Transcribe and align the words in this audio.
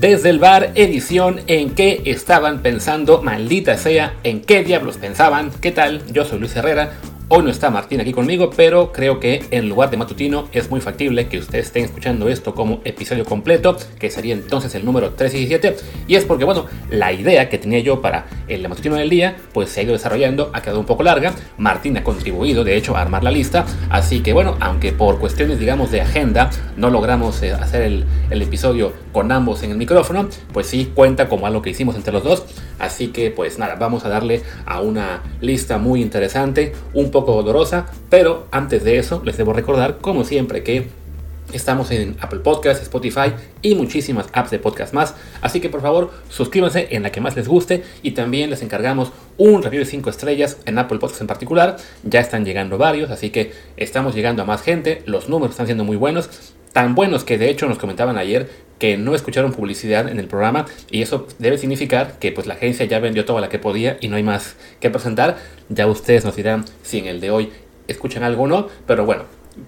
Desde 0.00 0.30
el 0.30 0.38
bar, 0.38 0.72
edición 0.76 1.42
en 1.46 1.74
qué 1.74 2.00
estaban 2.06 2.62
pensando, 2.62 3.20
maldita 3.20 3.76
sea, 3.76 4.14
en 4.24 4.40
qué 4.40 4.64
diablos 4.64 4.96
pensaban. 4.96 5.50
¿Qué 5.60 5.72
tal? 5.72 6.02
Yo 6.10 6.24
soy 6.24 6.38
Luis 6.38 6.56
Herrera. 6.56 6.92
Hoy 7.32 7.44
no 7.44 7.50
está 7.50 7.70
Martín 7.70 8.00
aquí 8.00 8.12
conmigo, 8.12 8.50
pero 8.56 8.90
creo 8.90 9.20
que 9.20 9.44
en 9.52 9.68
lugar 9.68 9.88
de 9.88 9.96
matutino 9.96 10.48
es 10.50 10.68
muy 10.68 10.80
factible 10.80 11.28
que 11.28 11.38
ustedes 11.38 11.66
estén 11.66 11.84
escuchando 11.84 12.28
esto 12.28 12.56
como 12.56 12.80
episodio 12.82 13.24
completo, 13.24 13.76
que 14.00 14.10
sería 14.10 14.34
entonces 14.34 14.74
el 14.74 14.84
número 14.84 15.10
317. 15.10 15.76
Y 16.08 16.16
es 16.16 16.24
porque, 16.24 16.44
bueno, 16.44 16.66
la 16.90 17.12
idea 17.12 17.48
que 17.48 17.56
tenía 17.56 17.78
yo 17.78 18.02
para 18.02 18.26
el 18.48 18.68
matutino 18.68 18.96
del 18.96 19.08
día, 19.08 19.36
pues 19.52 19.70
se 19.70 19.78
ha 19.78 19.82
ido 19.84 19.92
desarrollando, 19.92 20.50
ha 20.52 20.60
quedado 20.60 20.80
un 20.80 20.86
poco 20.86 21.04
larga. 21.04 21.32
Martín 21.56 21.96
ha 21.98 22.02
contribuido, 22.02 22.64
de 22.64 22.76
hecho, 22.76 22.96
a 22.96 23.00
armar 23.00 23.22
la 23.22 23.30
lista. 23.30 23.64
Así 23.90 24.24
que, 24.24 24.32
bueno, 24.32 24.56
aunque 24.58 24.90
por 24.90 25.20
cuestiones, 25.20 25.60
digamos, 25.60 25.92
de 25.92 26.00
agenda 26.00 26.50
no 26.76 26.90
logramos 26.90 27.40
eh, 27.44 27.52
hacer 27.52 27.82
el, 27.82 28.06
el 28.30 28.42
episodio 28.42 28.92
con 29.12 29.30
ambos 29.30 29.62
en 29.62 29.70
el 29.70 29.76
micrófono, 29.76 30.28
pues 30.52 30.66
sí 30.66 30.90
cuenta 30.96 31.28
como 31.28 31.46
algo 31.46 31.62
que 31.62 31.70
hicimos 31.70 31.94
entre 31.94 32.12
los 32.12 32.24
dos. 32.24 32.44
Así 32.80 33.08
que, 33.08 33.30
pues 33.30 33.58
nada, 33.58 33.76
vamos 33.76 34.04
a 34.04 34.08
darle 34.08 34.42
a 34.66 34.80
una 34.80 35.22
lista 35.40 35.78
muy 35.78 36.02
interesante, 36.02 36.72
un 36.94 37.10
poco 37.10 37.34
dolorosa, 37.34 37.86
pero 38.08 38.46
antes 38.50 38.82
de 38.82 38.98
eso 38.98 39.22
les 39.24 39.36
debo 39.36 39.52
recordar, 39.52 39.98
como 39.98 40.24
siempre, 40.24 40.62
que 40.62 40.88
Estamos 41.52 41.90
en 41.90 42.16
Apple 42.20 42.40
Podcasts, 42.40 42.82
Spotify 42.82 43.32
y 43.60 43.74
muchísimas 43.74 44.28
apps 44.32 44.50
de 44.50 44.58
podcast 44.60 44.94
más. 44.94 45.16
Así 45.40 45.60
que 45.60 45.68
por 45.68 45.80
favor 45.80 46.12
suscríbanse 46.28 46.88
en 46.92 47.02
la 47.02 47.10
que 47.10 47.20
más 47.20 47.34
les 47.34 47.48
guste 47.48 47.82
y 48.02 48.12
también 48.12 48.50
les 48.50 48.62
encargamos 48.62 49.12
un 49.36 49.62
review 49.62 49.80
de 49.80 49.86
5 49.86 50.10
estrellas 50.10 50.58
en 50.66 50.78
Apple 50.78 50.98
Podcasts 50.98 51.20
en 51.20 51.26
particular. 51.26 51.76
Ya 52.04 52.20
están 52.20 52.44
llegando 52.44 52.78
varios, 52.78 53.10
así 53.10 53.30
que 53.30 53.52
estamos 53.76 54.14
llegando 54.14 54.42
a 54.42 54.46
más 54.46 54.62
gente. 54.62 55.02
Los 55.06 55.28
números 55.28 55.54
están 55.54 55.66
siendo 55.66 55.84
muy 55.84 55.96
buenos. 55.96 56.30
Tan 56.72 56.94
buenos 56.94 57.24
que 57.24 57.36
de 57.36 57.50
hecho 57.50 57.66
nos 57.66 57.78
comentaban 57.78 58.16
ayer 58.16 58.48
que 58.80 58.96
no 58.96 59.14
escucharon 59.14 59.52
publicidad 59.52 60.08
en 60.08 60.18
el 60.18 60.26
programa 60.26 60.66
y 60.90 61.02
eso 61.02 61.28
debe 61.38 61.58
significar 61.58 62.18
que 62.18 62.32
pues 62.32 62.48
la 62.48 62.54
agencia 62.54 62.86
ya 62.86 62.98
vendió 62.98 63.24
toda 63.24 63.40
la 63.40 63.48
que 63.48 63.60
podía 63.60 63.98
y 64.00 64.08
no 64.08 64.16
hay 64.16 64.24
más 64.24 64.56
que 64.80 64.90
presentar. 64.90 65.36
Ya 65.68 65.86
ustedes 65.86 66.24
nos 66.24 66.34
dirán 66.34 66.64
si 66.82 66.98
en 66.98 67.06
el 67.06 67.20
de 67.20 67.30
hoy 67.30 67.52
escuchan 67.86 68.24
algo 68.24 68.44
o 68.44 68.46
no, 68.48 68.68
pero 68.86 69.04
bueno, 69.04 69.24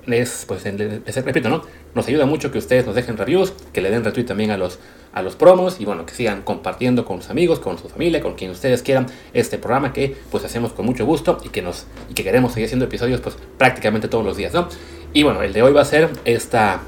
es, 0.06 0.44
pues 0.46 0.64
les 0.64 1.24
repito, 1.24 1.48
¿no? 1.48 1.62
Nos 1.94 2.08
ayuda 2.08 2.24
mucho 2.24 2.50
que 2.50 2.58
ustedes 2.58 2.86
nos 2.86 2.94
dejen 2.94 3.16
reviews, 3.16 3.52
que 3.72 3.82
le 3.82 3.91
den 3.91 4.04
retweet 4.04 4.24
también 4.24 4.50
a 4.50 4.56
los, 4.56 4.78
a 5.12 5.22
los 5.22 5.36
promos 5.36 5.80
y 5.80 5.84
bueno, 5.84 6.06
que 6.06 6.14
sigan 6.14 6.42
compartiendo 6.42 7.04
con 7.04 7.20
sus 7.20 7.30
amigos, 7.30 7.60
con 7.60 7.78
su 7.78 7.88
familia, 7.88 8.20
con 8.20 8.34
quien 8.34 8.50
ustedes 8.50 8.82
quieran 8.82 9.06
este 9.34 9.58
programa 9.58 9.92
que 9.92 10.16
pues 10.30 10.44
hacemos 10.44 10.72
con 10.72 10.86
mucho 10.86 11.04
gusto 11.04 11.38
y 11.44 11.50
que 11.50 11.62
nos 11.62 11.86
y 12.08 12.14
que 12.14 12.24
queremos 12.24 12.52
seguir 12.52 12.66
haciendo 12.66 12.86
episodios 12.86 13.20
pues 13.20 13.36
prácticamente 13.58 14.08
todos 14.08 14.24
los 14.24 14.36
días, 14.36 14.54
¿no? 14.54 14.69
Y 15.12 15.22
bueno, 15.24 15.42
el 15.42 15.52
de 15.52 15.62
hoy 15.62 15.72
va 15.72 15.82
a 15.82 15.84
ser 15.84 16.08
esta, 16.24 16.80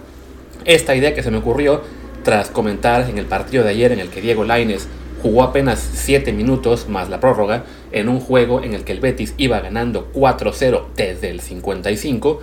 esta 0.65 0.95
idea 0.95 1.15
que 1.15 1.23
se 1.23 1.31
me 1.31 1.39
ocurrió 1.39 1.83
tras 2.25 2.51
comentar 2.51 3.09
en 3.09 3.19
el 3.19 3.27
partido 3.27 3.63
de 3.63 3.71
ayer 3.71 3.93
en 3.93 4.01
el 4.01 4.09
que 4.09 4.21
Diego 4.21 4.45
Laines 4.45 4.89
jugó 5.23 5.43
apenas 5.43 5.79
7 5.95 6.33
minutos 6.33 6.89
más 6.89 7.09
la 7.09 7.21
prórroga 7.21 7.65
en 7.93 8.09
un 8.09 8.19
juego 8.19 8.63
en 8.63 8.75
el 8.75 8.85
que 8.85 8.93
el 8.93 9.01
Betis 9.01 9.35
iba 9.37 9.61
ganando 9.61 10.11
4-0 10.13 10.87
desde 10.97 11.31
el 11.31 11.41
55, 11.41 12.41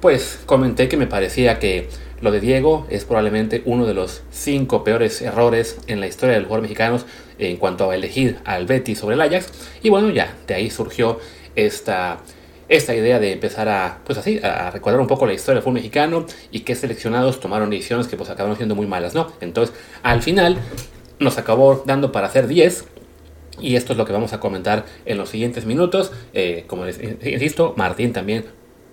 pues 0.00 0.40
comenté 0.46 0.88
que 0.88 0.96
me 0.96 1.06
parecía 1.06 1.58
que 1.58 1.88
lo 2.20 2.30
de 2.30 2.40
Diego 2.40 2.86
es 2.88 3.04
probablemente 3.04 3.62
uno 3.66 3.84
de 3.84 3.94
los 3.94 4.22
5 4.30 4.84
peores 4.84 5.20
errores 5.20 5.78
en 5.86 6.00
la 6.00 6.06
historia 6.06 6.34
del 6.34 6.44
jugador 6.44 6.62
mexicano 6.62 6.98
en 7.38 7.58
cuanto 7.58 7.90
a 7.90 7.94
elegir 7.94 8.38
al 8.44 8.66
Betis 8.66 8.98
sobre 8.98 9.16
el 9.16 9.20
Ajax. 9.20 9.48
Y 9.82 9.90
bueno, 9.90 10.08
ya 10.10 10.34
de 10.46 10.54
ahí 10.54 10.70
surgió 10.70 11.20
esta 11.56 12.18
esta 12.68 12.94
idea 12.94 13.18
de 13.18 13.32
empezar 13.32 13.68
a, 13.68 13.98
pues 14.04 14.18
así, 14.18 14.40
a 14.42 14.70
recordar 14.70 15.00
un 15.00 15.06
poco 15.06 15.26
la 15.26 15.32
historia 15.32 15.56
del 15.56 15.62
fútbol 15.62 15.74
mexicano 15.74 16.26
y 16.50 16.60
qué 16.60 16.74
seleccionados 16.74 17.40
tomaron 17.40 17.70
decisiones 17.70 18.08
que 18.08 18.16
pues 18.16 18.30
acabaron 18.30 18.56
siendo 18.56 18.74
muy 18.74 18.86
malas, 18.86 19.14
¿no? 19.14 19.32
Entonces, 19.40 19.74
al 20.02 20.22
final 20.22 20.58
nos 21.18 21.38
acabó 21.38 21.82
dando 21.86 22.12
para 22.12 22.26
hacer 22.26 22.46
10 22.46 22.84
y 23.60 23.76
esto 23.76 23.92
es 23.92 23.98
lo 23.98 24.04
que 24.04 24.12
vamos 24.12 24.32
a 24.32 24.40
comentar 24.40 24.84
en 25.04 25.16
los 25.16 25.30
siguientes 25.30 25.64
minutos. 25.64 26.12
Eh, 26.34 26.64
como 26.66 26.84
les 26.84 27.00
insisto, 27.02 27.74
Martín 27.76 28.12
también 28.12 28.44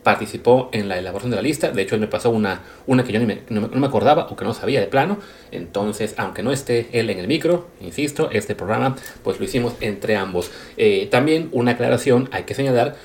participó 0.03 0.69
en 0.73 0.89
la 0.89 0.97
elaboración 0.97 1.31
de 1.31 1.37
la 1.37 1.41
lista. 1.41 1.71
De 1.71 1.81
hecho, 1.81 1.95
él 1.95 2.01
me 2.01 2.07
pasó 2.07 2.29
una, 2.29 2.61
una 2.85 3.03
que 3.03 3.13
yo 3.13 3.19
no, 3.19 3.69
me, 3.69 3.87
acordaba 3.87 4.27
o 4.29 4.35
que 4.35 4.45
no 4.45 4.53
sabía 4.53 4.79
de 4.79 4.87
plano. 4.87 5.17
Entonces, 5.51 6.13
aunque 6.17 6.43
no 6.43 6.51
esté 6.51 6.89
él 6.91 7.09
en 7.09 7.19
el 7.19 7.27
micro, 7.27 7.69
insisto, 7.81 8.29
este 8.31 8.53
programa 8.53 8.95
pues 9.23 9.39
lo 9.39 9.45
hicimos 9.45 9.75
entre 9.81 10.15
ambos. 10.15 10.51
Eh, 10.77 11.07
también 11.09 11.49
una 11.51 11.71
aclaración, 11.71 12.29
hay 12.31 12.43
que 12.43 12.53
señalar 12.53 12.95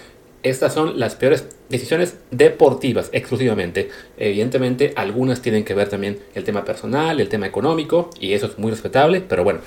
estas 0.43 0.73
son 0.73 0.99
las 0.99 1.15
peores 1.17 1.47
decisiones 1.69 2.17
deportivas 2.31 3.11
exclusivamente. 3.13 3.91
Evidentemente, 4.17 4.93
algunas 4.97 5.43
tienen 5.43 5.65
que 5.65 5.75
ver 5.75 5.89
también 5.89 6.19
el 6.35 6.45
tema 6.45 6.65
personal, 6.65 7.21
el 7.21 7.29
tema 7.29 7.47
económico, 7.47 8.11
y 8.21 8.33
eso 8.33 8.47
es 8.47 8.59
muy 8.59 8.71
respetable, 8.71 9.21
pero 9.21 9.45
bueno, 9.45 9.61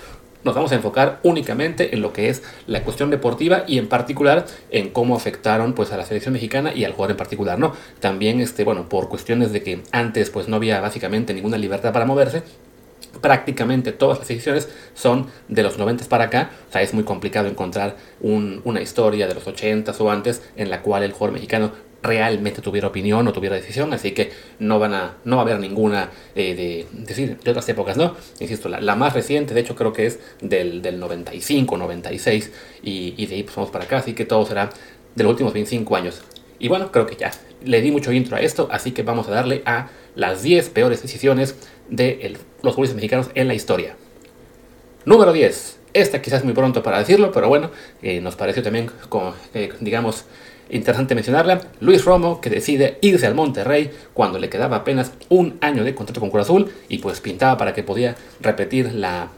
nos 0.44 0.56
vamos 0.56 0.72
a 0.72 0.76
enfocar 0.76 1.20
únicamente 1.24 1.94
en 1.94 2.02
lo 2.02 2.14
que 2.14 2.30
es 2.30 2.42
la 2.66 2.84
cuestión 2.84 3.10
deportiva 3.10 3.64
y 3.68 3.78
en 3.78 3.88
particular 3.88 4.46
en 4.72 4.90
cómo 4.90 5.16
afectaron 5.16 5.74
pues 5.74 5.92
a 5.92 5.98
la 5.98 6.06
selección 6.06 6.34
mexicana 6.34 6.74
y 6.74 6.84
al 6.84 6.94
jugador 6.94 7.12
en 7.12 7.18
particular, 7.18 7.60
¿no? 7.60 7.74
También 8.00 8.40
este, 8.40 8.64
bueno, 8.64 8.90
por 8.90 9.08
cuestiones 9.08 9.52
de 9.52 9.62
que 9.62 9.84
antes 9.92 10.32
pues 10.32 10.48
no 10.48 10.56
había 10.56 10.82
básicamente 10.82 11.34
ninguna 11.34 11.58
libertad 11.58 11.94
para 11.94 12.06
moverse, 12.06 12.42
prácticamente 13.20 13.92
todas 13.92 14.20
las 14.20 14.30
ediciones 14.30 14.70
son 14.94 15.28
de 15.48 15.64
los 15.64 15.78
90 15.78 16.06
para 16.06 16.26
acá. 16.26 16.52
O 16.70 16.72
sea, 16.72 16.82
es 16.82 16.94
muy 16.94 17.04
complicado 17.04 17.48
encontrar 17.48 17.98
una 18.22 18.82
historia 18.82 19.28
de 19.28 19.36
los 19.36 19.48
80 19.48 19.92
o 20.00 20.12
antes 20.12 20.42
en 20.56 20.70
la 20.70 20.82
cual 20.82 21.04
el 21.04 21.12
jugador 21.12 21.34
mexicano 21.34 21.72
realmente 22.04 22.62
tuviera 22.62 22.88
opinión 22.88 23.28
o 23.28 23.34
tuviera 23.34 23.56
decisión, 23.56 23.94
así 23.94 24.12
que 24.12 24.32
no 24.60 24.80
van 24.80 24.94
a, 24.94 25.18
no 25.24 25.36
va 25.36 25.44
a 25.44 25.46
haber 25.46 25.60
ninguna 25.60 26.10
eh, 26.36 26.56
de, 26.56 27.04
decir, 27.04 27.38
de 27.38 27.52
otras 27.52 27.68
épocas, 27.70 27.96
¿no? 27.96 28.16
Insisto, 28.40 28.70
la, 28.70 28.96
más 28.96 29.14
reciente, 29.14 29.54
de 29.54 29.62
hecho, 29.62 29.76
creo 29.76 29.94
que 29.94 30.08
es 30.08 30.20
del, 30.42 30.82
del 30.82 31.00
95, 31.00 31.78
96, 31.78 32.52
y, 32.84 33.14
y 33.18 33.26
de 33.28 33.36
ahí 33.36 33.44
pues 33.44 33.56
vamos 33.56 33.72
para 33.72 33.86
acá, 33.86 33.98
así 33.98 34.14
que 34.14 34.26
todo 34.26 34.46
será 34.46 34.70
de 35.16 35.24
los 35.24 35.32
últimos 35.32 35.54
25 35.54 35.96
años. 35.96 36.22
Y 36.58 36.68
bueno, 36.68 36.92
creo 36.92 37.06
que 37.06 37.16
ya 37.16 37.32
le 37.64 37.82
di 37.82 37.92
mucho 37.92 38.12
intro 38.12 38.38
a 38.38 38.42
esto, 38.42 38.68
así 38.72 38.92
que 38.92 39.04
vamos 39.04 39.28
a 39.28 39.32
darle 39.32 39.62
a 39.66 39.90
las 40.16 40.44
10 40.44 40.70
peores 40.70 41.02
decisiones 41.02 41.56
de 41.90 42.36
los 42.62 42.76
jugadores 42.76 42.96
mexicanos 42.96 43.30
en 43.36 43.48
la 43.48 43.54
historia. 43.54 43.96
Número 45.06 45.34
10. 45.34 45.80
Esta 45.94 46.22
quizás 46.22 46.44
muy 46.44 46.54
pronto 46.54 46.84
para 46.84 47.00
decirlo, 47.00 47.32
pero 47.32 47.50
bueno, 47.50 47.72
eh, 48.02 48.22
nos 48.22 48.36
pareció 48.36 48.64
también, 48.64 48.90
eh, 49.54 49.74
digamos, 49.80 50.26
interesante 50.70 51.16
mencionarla. 51.16 51.62
Luis 51.82 52.06
Romo, 52.06 52.40
que 52.40 52.50
decide 52.50 52.98
irse 53.02 53.28
al 53.28 53.36
Monterrey 53.36 53.92
cuando 54.14 54.40
le 54.40 54.50
quedaba 54.50 54.78
apenas 54.78 55.12
un 55.30 55.58
año 55.62 55.84
de 55.84 55.94
contrato 55.94 56.22
con 56.22 56.30
Cruz 56.30 56.44
Azul 56.44 56.72
y 56.88 57.00
pues 57.00 57.20
pintaba 57.20 57.58
para 57.58 57.74
que 57.74 57.84
podía 57.84 58.16
repetir 58.40 58.94
la, 58.94 59.30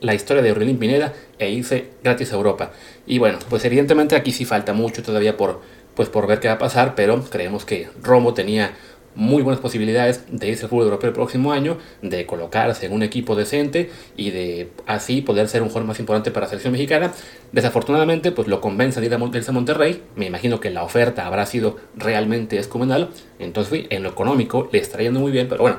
la 0.00 0.14
historia 0.14 0.42
de 0.42 0.50
Aurelín 0.50 0.78
Pineda 0.78 1.14
e 1.38 1.50
irse 1.50 1.88
gratis 2.04 2.32
a 2.32 2.36
Europa. 2.36 2.72
Y 3.06 3.18
bueno, 3.18 3.38
pues 3.48 3.64
evidentemente 3.64 4.16
aquí 4.16 4.32
sí 4.32 4.44
falta 4.44 4.72
mucho 4.72 5.02
todavía 5.02 5.36
por, 5.36 5.60
pues 5.94 6.08
por 6.08 6.26
ver 6.26 6.40
qué 6.40 6.48
va 6.48 6.54
a 6.54 6.58
pasar, 6.58 6.94
pero 6.94 7.22
creemos 7.24 7.64
que 7.64 7.88
Romo 8.02 8.34
tenía 8.34 8.72
muy 9.14 9.42
buenas 9.42 9.60
posibilidades 9.60 10.24
de 10.30 10.48
irse 10.48 10.64
al 10.64 10.70
fútbol 10.70 10.84
europeo 10.84 11.08
el 11.08 11.14
próximo 11.14 11.52
año, 11.52 11.78
de 12.02 12.26
colocarse 12.26 12.86
en 12.86 12.92
un 12.92 13.02
equipo 13.02 13.34
decente 13.34 13.90
y 14.16 14.30
de 14.30 14.68
así 14.86 15.22
poder 15.22 15.48
ser 15.48 15.62
un 15.62 15.68
jugador 15.68 15.88
más 15.88 16.00
importante 16.00 16.30
para 16.30 16.46
la 16.46 16.50
selección 16.50 16.72
mexicana. 16.72 17.12
Desafortunadamente, 17.52 18.32
pues 18.32 18.48
lo 18.48 18.60
convence 18.60 19.00
de 19.00 19.06
ir 19.06 19.14
a 19.14 19.18
Monterrey. 19.52 20.02
Me 20.16 20.26
imagino 20.26 20.60
que 20.60 20.70
la 20.70 20.82
oferta 20.82 21.26
habrá 21.26 21.46
sido 21.46 21.76
realmente 21.96 22.56
descomunal. 22.56 23.10
Entonces, 23.38 23.86
en 23.90 24.02
lo 24.02 24.10
económico 24.10 24.68
le 24.72 24.78
está 24.78 24.98
yendo 24.98 25.20
muy 25.20 25.32
bien, 25.32 25.48
pero 25.48 25.62
bueno, 25.62 25.78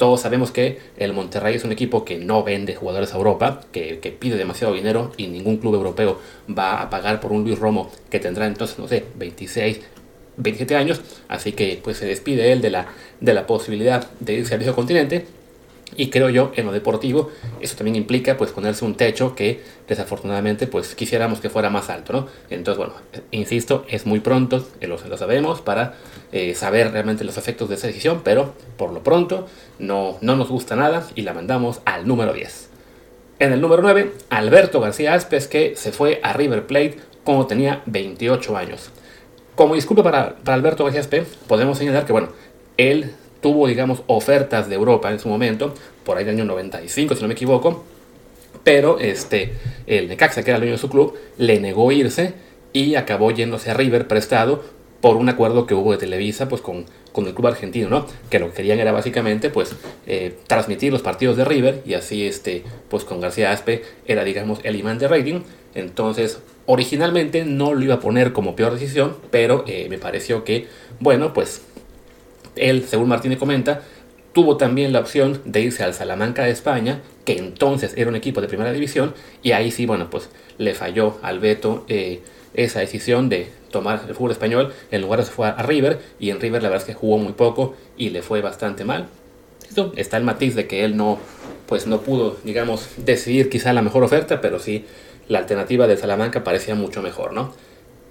todos 0.00 0.22
sabemos 0.22 0.50
que 0.50 0.78
el 0.96 1.12
Monterrey 1.12 1.56
es 1.56 1.64
un 1.64 1.72
equipo 1.72 2.06
que 2.06 2.16
no 2.16 2.42
vende 2.42 2.74
jugadores 2.74 3.12
a 3.12 3.18
Europa, 3.18 3.60
que, 3.70 3.98
que, 3.98 4.10
pide 4.10 4.38
demasiado 4.38 4.72
dinero 4.72 5.12
y 5.18 5.26
ningún 5.26 5.58
club 5.58 5.74
europeo 5.74 6.18
va 6.48 6.80
a 6.80 6.88
pagar 6.88 7.20
por 7.20 7.32
un 7.32 7.44
Luis 7.44 7.58
Romo 7.58 7.90
que 8.08 8.18
tendrá 8.18 8.46
entonces, 8.46 8.78
no 8.78 8.88
sé, 8.88 9.04
26, 9.16 9.80
27 10.36 10.76
años, 10.76 11.00
así 11.28 11.52
que 11.52 11.80
pues 11.82 11.96
se 11.98 12.06
despide 12.06 12.52
él 12.52 12.60
de 12.60 12.70
la, 12.70 12.86
de 13.20 13.34
la 13.34 13.46
posibilidad 13.46 14.08
de 14.20 14.34
irse 14.34 14.54
al 14.54 14.60
viejo 14.60 14.74
continente. 14.74 15.26
Y 15.96 16.08
creo 16.08 16.30
yo, 16.30 16.52
en 16.54 16.66
lo 16.66 16.72
deportivo, 16.72 17.30
eso 17.60 17.74
también 17.76 17.96
implica 17.96 18.36
pues 18.36 18.52
ponerse 18.52 18.84
un 18.84 18.94
techo 18.94 19.34
que 19.34 19.60
desafortunadamente 19.88 20.68
pues 20.68 20.94
quisiéramos 20.94 21.40
que 21.40 21.50
fuera 21.50 21.68
más 21.68 21.90
alto, 21.90 22.12
¿no? 22.12 22.28
Entonces, 22.48 22.78
bueno, 22.78 22.94
insisto, 23.32 23.84
es 23.88 24.06
muy 24.06 24.20
pronto, 24.20 24.64
eh, 24.80 24.86
lo, 24.86 24.98
lo 25.08 25.16
sabemos, 25.16 25.60
para 25.60 25.94
eh, 26.30 26.54
saber 26.54 26.92
realmente 26.92 27.24
los 27.24 27.36
efectos 27.36 27.68
de 27.68 27.74
esa 27.74 27.88
decisión, 27.88 28.20
pero 28.22 28.54
por 28.76 28.92
lo 28.92 29.02
pronto 29.02 29.48
no, 29.80 30.16
no 30.20 30.36
nos 30.36 30.48
gusta 30.48 30.76
nada 30.76 31.08
y 31.16 31.22
la 31.22 31.34
mandamos 31.34 31.80
al 31.84 32.06
número 32.06 32.32
10. 32.32 32.68
En 33.40 33.52
el 33.52 33.60
número 33.60 33.82
9, 33.82 34.12
Alberto 34.28 34.80
García 34.80 35.14
Aspes, 35.14 35.48
que 35.48 35.74
se 35.74 35.92
fue 35.92 36.20
a 36.22 36.34
River 36.34 36.66
Plate 36.66 36.98
cuando 37.24 37.46
tenía 37.46 37.82
28 37.86 38.56
años. 38.56 38.90
Como 39.60 39.74
disculpa 39.74 40.02
para, 40.02 40.36
Alberto 40.46 40.84
García 40.84 41.02
P, 41.02 41.22
podemos 41.46 41.76
señalar 41.76 42.06
que, 42.06 42.12
bueno, 42.12 42.28
él 42.78 43.12
tuvo, 43.42 43.66
digamos, 43.66 44.02
ofertas 44.06 44.70
de 44.70 44.74
Europa 44.74 45.12
en 45.12 45.18
su 45.18 45.28
momento, 45.28 45.74
por 46.02 46.16
ahí 46.16 46.24
del 46.24 46.36
año 46.36 46.46
95, 46.46 47.14
si 47.14 47.20
no 47.20 47.28
me 47.28 47.34
equivoco, 47.34 47.84
pero 48.64 48.98
este, 48.98 49.52
el 49.86 50.08
Necaxa, 50.08 50.42
que 50.42 50.50
era 50.50 50.56
el 50.56 50.62
dueño 50.62 50.76
de 50.76 50.80
su 50.80 50.88
club, 50.88 51.14
le 51.36 51.60
negó 51.60 51.92
irse 51.92 52.32
y 52.72 52.94
acabó 52.94 53.32
yéndose 53.32 53.70
a 53.70 53.74
River 53.74 54.08
prestado 54.08 54.64
por 55.02 55.16
un 55.16 55.28
acuerdo 55.28 55.66
que 55.66 55.74
hubo 55.74 55.92
de 55.92 55.98
Televisa 55.98 56.48
pues 56.48 56.62
con, 56.62 56.86
con 57.12 57.26
el 57.26 57.34
club 57.34 57.48
argentino, 57.48 57.90
¿no? 57.90 58.06
Que 58.30 58.38
lo 58.38 58.48
que 58.48 58.54
querían 58.54 58.78
era 58.80 58.92
básicamente 58.92 59.50
pues 59.50 59.76
eh, 60.06 60.38
transmitir 60.46 60.90
los 60.90 61.02
partidos 61.02 61.36
de 61.36 61.44
River 61.44 61.82
y 61.84 61.92
así 61.92 62.26
este 62.26 62.64
pues 62.88 63.04
con 63.04 63.20
García 63.20 63.52
Aspe 63.52 63.82
era 64.06 64.24
digamos 64.24 64.60
el 64.62 64.76
imán 64.76 64.98
de 64.98 65.08
rating. 65.08 65.40
Entonces 65.74 66.40
originalmente 66.70 67.44
no 67.44 67.74
lo 67.74 67.82
iba 67.82 67.94
a 67.94 68.00
poner 68.00 68.32
como 68.32 68.54
peor 68.54 68.72
decisión, 68.74 69.16
pero 69.32 69.64
eh, 69.66 69.88
me 69.90 69.98
pareció 69.98 70.44
que 70.44 70.68
bueno 71.00 71.32
pues 71.32 71.62
él 72.54 72.84
según 72.86 73.08
Martínez 73.08 73.38
comenta 73.38 73.82
tuvo 74.32 74.56
también 74.56 74.92
la 74.92 75.00
opción 75.00 75.40
de 75.44 75.62
irse 75.62 75.82
al 75.82 75.94
Salamanca 75.94 76.44
de 76.44 76.52
España, 76.52 77.00
que 77.24 77.36
entonces 77.38 77.94
era 77.96 78.08
un 78.08 78.14
equipo 78.14 78.40
de 78.40 78.46
primera 78.46 78.72
división, 78.72 79.12
y 79.42 79.50
ahí 79.50 79.72
sí, 79.72 79.86
bueno, 79.86 80.08
pues 80.08 80.28
le 80.56 80.72
falló 80.74 81.18
al 81.22 81.40
Beto 81.40 81.84
eh, 81.88 82.20
esa 82.54 82.78
decisión 82.78 83.28
de 83.28 83.48
tomar 83.72 84.04
el 84.06 84.14
fútbol 84.14 84.30
español, 84.30 84.72
en 84.92 85.02
lugar 85.02 85.18
de 85.18 85.26
se 85.26 85.32
fue 85.32 85.48
a 85.48 85.62
River, 85.62 85.98
y 86.20 86.30
en 86.30 86.40
River 86.40 86.62
la 86.62 86.68
verdad 86.68 86.86
es 86.86 86.94
que 86.94 86.98
jugó 86.98 87.18
muy 87.18 87.32
poco 87.32 87.74
y 87.96 88.10
le 88.10 88.22
fue 88.22 88.40
bastante 88.40 88.84
mal. 88.84 89.08
Está 89.96 90.16
el 90.16 90.24
matiz 90.24 90.54
de 90.54 90.66
que 90.66 90.84
él 90.84 90.96
no, 90.96 91.18
pues 91.66 91.86
no 91.86 92.00
pudo, 92.00 92.36
digamos, 92.44 92.88
decidir 92.98 93.48
quizá 93.48 93.72
la 93.72 93.82
mejor 93.82 94.02
oferta, 94.02 94.40
pero 94.40 94.58
sí 94.58 94.84
la 95.30 95.38
alternativa 95.38 95.86
de 95.86 95.96
Salamanca 95.96 96.42
parecía 96.42 96.74
mucho 96.74 97.02
mejor, 97.02 97.32
¿no? 97.32 97.54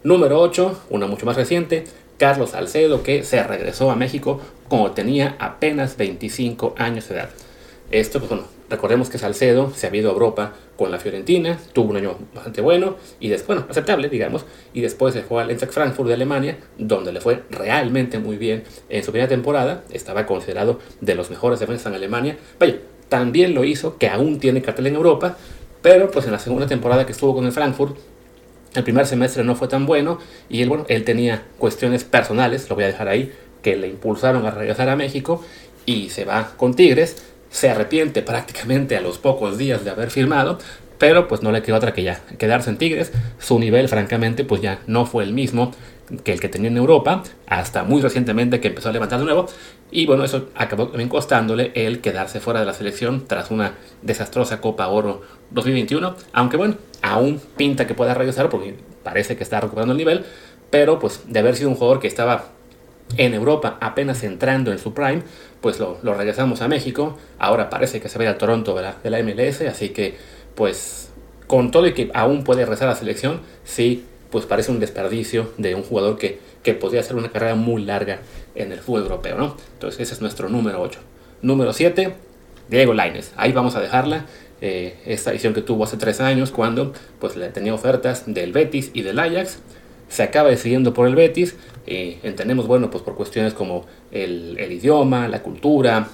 Número 0.04 0.40
8, 0.40 0.84
una 0.90 1.06
mucho 1.06 1.26
más 1.26 1.36
reciente, 1.36 1.84
Carlos 2.18 2.52
Salcedo, 2.52 3.04
que 3.04 3.24
se 3.24 3.44
regresó 3.44 3.92
a 3.92 3.98
México 3.98 4.40
cuando 4.70 4.92
tenía 4.92 5.36
apenas 5.38 5.98
25 5.98 6.76
años 6.78 7.10
de 7.10 7.16
edad. 7.16 7.30
Esto, 7.92 8.20
pues 8.20 8.30
bueno, 8.30 8.46
recordemos 8.70 9.10
que 9.10 9.18
Salcedo 9.18 9.74
se 9.76 9.88
había 9.88 10.00
ido 10.00 10.12
a 10.12 10.14
Europa 10.14 10.54
con 10.78 10.92
la 10.92 10.98
Fiorentina, 10.98 11.60
tuvo 11.74 11.90
un 11.90 11.98
año 11.98 12.16
bastante 12.34 12.62
bueno 12.62 12.96
y 13.20 13.28
después, 13.28 13.58
bueno, 13.58 13.66
aceptable, 13.70 14.08
digamos, 14.08 14.46
y 14.74 14.80
después 14.80 15.14
se 15.14 15.22
fue 15.22 15.42
al 15.42 15.50
Eintracht 15.50 15.74
Frankfurt 15.74 16.08
de 16.08 16.14
Alemania, 16.14 16.58
donde 16.78 17.12
le 17.12 17.20
fue 17.20 17.44
realmente 17.50 18.20
muy 18.20 18.38
bien 18.38 18.64
en 18.88 19.04
su 19.04 19.12
primera 19.12 19.28
temporada, 19.28 19.84
estaba 19.92 20.26
considerado 20.26 20.80
de 21.02 21.16
los 21.16 21.30
mejores 21.30 21.60
defensas 21.60 21.88
en 21.88 21.96
Alemania. 21.96 22.38
Vaya, 22.58 22.78
también 23.10 23.56
lo 23.56 23.66
hizo, 23.66 23.98
que 23.98 24.08
aún 24.08 24.40
tiene 24.40 24.62
cartel 24.62 24.88
en 24.88 24.96
Europa, 24.96 25.36
pero 25.82 26.12
pues 26.12 26.26
en 26.26 26.32
la 26.32 26.40
segunda 26.40 26.68
temporada 26.68 27.06
que 27.06 27.12
estuvo 27.12 27.34
con 27.34 27.46
el 27.46 27.52
Frankfurt, 27.52 27.98
el 28.76 28.84
primer 28.84 29.06
semestre 29.06 29.44
no 29.44 29.56
fue 29.56 29.68
tan 29.68 29.86
bueno 29.86 30.20
y 30.50 30.62
él, 30.62 30.70
bueno, 30.70 30.86
él 30.90 31.04
tenía 31.04 31.44
cuestiones 31.58 32.04
personales, 32.04 32.70
lo 32.70 32.76
voy 32.76 32.84
a 32.84 32.88
dejar 32.88 33.08
ahí, 33.08 33.34
que 33.64 33.76
le 33.76 33.88
impulsaron 33.88 34.46
a 34.46 34.52
regresar 34.52 34.90
a 34.90 34.96
México 34.96 35.44
y 35.86 36.10
se 36.10 36.26
va 36.26 36.54
con 36.56 36.76
Tigres 36.76 37.30
se 37.50 37.70
arrepiente 37.70 38.22
prácticamente 38.22 38.96
a 38.96 39.02
los 39.02 39.18
pocos 39.18 39.58
días 39.58 39.84
de 39.84 39.90
haber 39.90 40.12
firmado, 40.12 40.60
pero 40.98 41.28
pues 41.28 41.42
no 41.42 41.52
le 41.52 41.62
quedó 41.62 41.78
otra 41.78 41.94
que 41.94 42.04
ya 42.04 42.22
quedarse 42.38 42.70
en 42.70 42.78
Tigres. 42.78 43.12
Su 43.40 43.60
nivel, 43.60 43.88
francamente, 43.88 44.44
pues 44.44 44.62
ya 44.62 44.80
no 44.88 45.06
fue 45.06 45.24
el 45.24 45.34
mismo 45.34 45.72
que 46.24 46.34
el 46.34 46.40
que 46.40 46.50
tenía 46.50 46.70
en 46.70 46.78
Europa, 46.78 47.24
hasta 47.48 47.84
muy 47.84 48.02
recientemente 48.02 48.60
que 48.60 48.70
empezó 48.70 48.90
a 48.90 48.92
levantar 48.92 49.20
de 49.20 49.26
nuevo. 49.26 49.48
Y 49.92 50.06
bueno, 50.06 50.24
eso 50.24 50.50
acabó 50.56 50.88
también 50.88 51.10
costándole 51.10 51.72
el 51.76 52.02
quedarse 52.02 52.40
fuera 52.40 52.60
de 52.60 52.66
la 52.66 52.74
selección 52.74 53.26
tras 53.28 53.52
una 53.52 53.74
desastrosa 54.02 54.60
Copa 54.60 54.88
Oro 54.88 55.22
2021. 55.52 56.16
Aunque 56.34 56.58
bueno, 56.58 56.76
aún 57.02 57.42
pinta 57.58 57.88
que 57.88 57.94
pueda 57.94 58.14
regresar 58.14 58.50
porque 58.50 58.76
parece 59.04 59.38
que 59.38 59.44
está 59.44 59.60
recuperando 59.60 59.94
el 59.94 59.98
nivel, 59.98 60.26
pero 60.70 61.00
pues 61.00 61.22
de 61.28 61.40
haber 61.40 61.56
sido 61.56 61.70
un 61.70 61.76
jugador 61.76 62.00
que 62.00 62.08
estaba 62.08 62.46
en 63.18 63.34
Europa 63.34 63.78
apenas 63.82 64.24
entrando 64.24 64.72
en 64.72 64.80
su 64.80 64.94
prime, 64.94 65.24
pues 65.62 65.80
lo, 65.80 65.98
regresamos 66.04 66.62
a 66.62 66.68
México. 66.68 67.18
Ahora 67.40 67.70
parece 67.70 68.00
que 68.00 68.10
se 68.10 68.20
va 68.20 68.30
al 68.30 68.38
Toronto 68.38 68.76
de 68.76 68.84
la, 68.84 68.96
de 69.04 69.10
la 69.10 69.24
MLS, 69.24 69.62
así 69.62 69.90
que 69.90 70.18
pues 70.56 71.10
con 71.48 71.72
todo 71.72 71.88
y 71.88 71.94
que 71.94 72.12
aún 72.14 72.44
puede 72.44 72.62
regresar 72.62 72.88
a 72.88 72.92
la 72.92 72.98
selección, 72.98 73.42
sí, 73.64 74.06
pues 74.30 74.46
parece 74.46 74.72
un 74.72 74.80
desperdicio 74.80 75.52
de 75.58 75.74
un 75.74 75.82
jugador 75.82 76.18
que, 76.18 76.40
que 76.62 76.74
podría 76.76 77.02
hacer 77.02 77.16
una 77.16 77.32
carrera 77.32 77.56
muy 77.56 77.84
larga 77.84 78.20
en 78.56 78.72
el 78.72 78.80
fútbol 78.80 79.04
europeo, 79.04 79.38
¿no? 79.38 79.58
Entonces 79.74 80.02
ese 80.02 80.14
es 80.14 80.22
nuestro 80.22 80.50
número 80.50 80.82
8. 80.82 81.00
Número 81.42 81.74
7, 81.74 82.14
Diego 82.70 82.94
Laines. 82.94 83.34
Ahí 83.36 83.52
vamos 83.52 83.76
a 83.76 83.80
dejarla. 83.80 84.26
Eh, 84.62 84.98
esta 85.06 85.32
edición 85.32 85.54
que 85.54 85.62
tuvo 85.62 85.86
hace 85.86 85.98
tres 85.98 86.20
años 86.20 86.52
cuando 86.52 86.94
pues 87.20 87.38
le 87.38 87.50
tenía 87.50 87.74
ofertas 87.74 88.24
del 88.28 88.52
Betis 88.52 88.92
y 88.94 89.04
del 89.04 89.18
Ajax 89.20 89.60
se 90.10 90.24
acaba 90.24 90.50
decidiendo 90.50 90.94
por 90.94 91.08
el 91.08 91.16
Betis. 91.16 91.56
Entendemos, 91.86 92.68
bueno, 92.68 92.92
pues 92.92 93.04
por 93.04 93.16
cuestiones 93.16 93.54
como 93.54 93.86
el, 94.12 94.60
idioma, 94.72 95.28
la 95.28 95.42
cultura, 95.42 96.08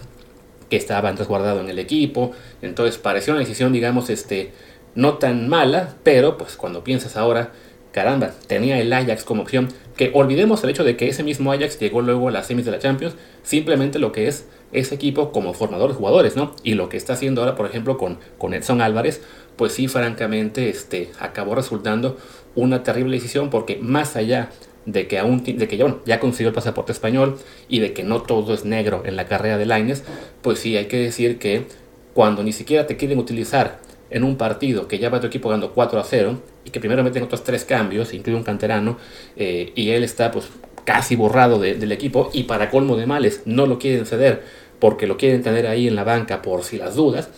que 0.70 0.78
estaba 0.78 1.12
resguardado 1.12 1.60
en 1.62 1.70
el 1.70 1.80
equipo. 1.80 2.32
Entonces 2.62 2.98
pareció 2.98 3.34
una 3.34 3.42
decisión, 3.42 3.74
digamos, 3.74 4.10
este, 4.10 4.52
no 4.96 5.18
tan 5.18 5.48
mala, 5.50 5.96
pero 6.04 6.38
pues 6.38 6.56
cuando 6.56 6.84
piensas 6.84 7.18
ahora, 7.18 7.52
caramba, 7.92 8.32
tenía 8.48 8.80
el 8.80 8.92
Ajax 8.92 9.24
como 9.24 9.44
opción. 9.44 9.70
Que 9.96 10.12
olvidemos 10.14 10.64
el 10.64 10.70
hecho 10.70 10.84
de 10.84 10.98
que 10.98 11.08
ese 11.08 11.24
mismo 11.24 11.52
Ajax 11.52 11.80
llegó 11.80 12.02
luego 12.02 12.28
a 12.28 12.32
las 12.32 12.48
semis 12.48 12.66
de 12.66 12.72
la 12.72 12.80
Champions, 12.80 13.16
simplemente 13.44 14.00
lo 14.00 14.12
que 14.12 14.28
es 14.28 14.48
ese 14.72 14.96
equipo 14.96 15.32
como 15.32 15.54
formador 15.54 15.92
de 15.92 15.96
jugadores, 15.96 16.36
¿no? 16.36 16.54
Y 16.64 16.74
lo 16.74 16.90
que 16.90 16.98
está 16.98 17.14
haciendo 17.14 17.42
ahora, 17.42 17.56
por 17.56 17.66
ejemplo, 17.66 17.98
con, 17.98 18.18
con 18.38 18.54
Edson 18.54 18.82
Álvarez, 18.82 19.22
pues 19.56 19.74
sí, 19.74 19.88
francamente, 19.88 20.70
este, 20.70 21.12
acabó 21.20 21.56
resultando 21.56 22.18
una 22.56 22.84
terrible 22.84 23.18
decisión 23.18 23.50
porque 23.50 23.78
más 23.78 24.16
allá 24.16 24.50
de 24.86 25.08
que 25.08 25.18
aún 25.18 25.44
de 25.44 25.68
que 25.68 25.78
ya, 25.78 25.98
ya 26.06 26.20
consiguió 26.20 26.50
el 26.50 26.54
pasaporte 26.54 26.92
español 26.92 27.38
y 27.68 27.80
de 27.80 27.94
que 27.94 28.04
no 28.04 28.22
todo 28.22 28.54
es 28.54 28.66
negro 28.66 29.04
en 29.06 29.16
la 29.16 29.26
carrera 29.26 29.58
de 29.58 29.66
Laines, 29.66 30.04
pues 30.42 30.60
sí 30.60 30.78
hay 30.78 30.86
que 30.86 30.98
decir 30.98 31.40
que 31.40 31.66
cuando 32.14 32.44
ni 32.44 32.54
siquiera 32.54 32.86
te 32.88 32.96
quieren 32.96 33.18
utilizar 33.18 33.80
en 34.10 34.24
un 34.24 34.38
partido 34.38 34.88
que 34.88 35.00
ya 35.00 35.10
va 35.10 35.20
tu 35.20 35.28
equipo 35.28 35.50
ganando 35.50 35.74
4 35.74 36.00
a 36.00 36.04
0 36.04 36.40
y 36.64 36.70
que 36.70 36.80
primero 36.80 37.04
meten 37.04 37.24
otros 37.24 37.44
tres 37.44 37.66
cambios, 37.66 38.14
incluye 38.14 38.38
un 38.38 38.44
canterano, 38.44 38.98
eh, 39.36 39.72
y 39.76 39.90
él 39.90 40.04
está 40.04 40.32
pues 40.32 40.46
casi 40.86 41.16
borrado 41.16 41.60
del 41.60 41.92
equipo 41.92 42.30
y 42.32 42.44
para 42.44 42.70
colmo 42.70 42.96
de 42.96 43.06
males 43.06 43.42
no 43.46 43.66
lo 43.66 43.80
quieren 43.80 44.06
ceder 44.06 44.44
porque 44.80 45.08
lo 45.08 45.18
quieren 45.18 45.42
tener 45.42 45.68
ahí 45.68 45.88
en 45.88 45.96
la 45.96 46.04
banca 46.04 46.42
por 46.42 46.64
si 46.64 46.78
las 46.78 46.96
dudas, 46.96 47.30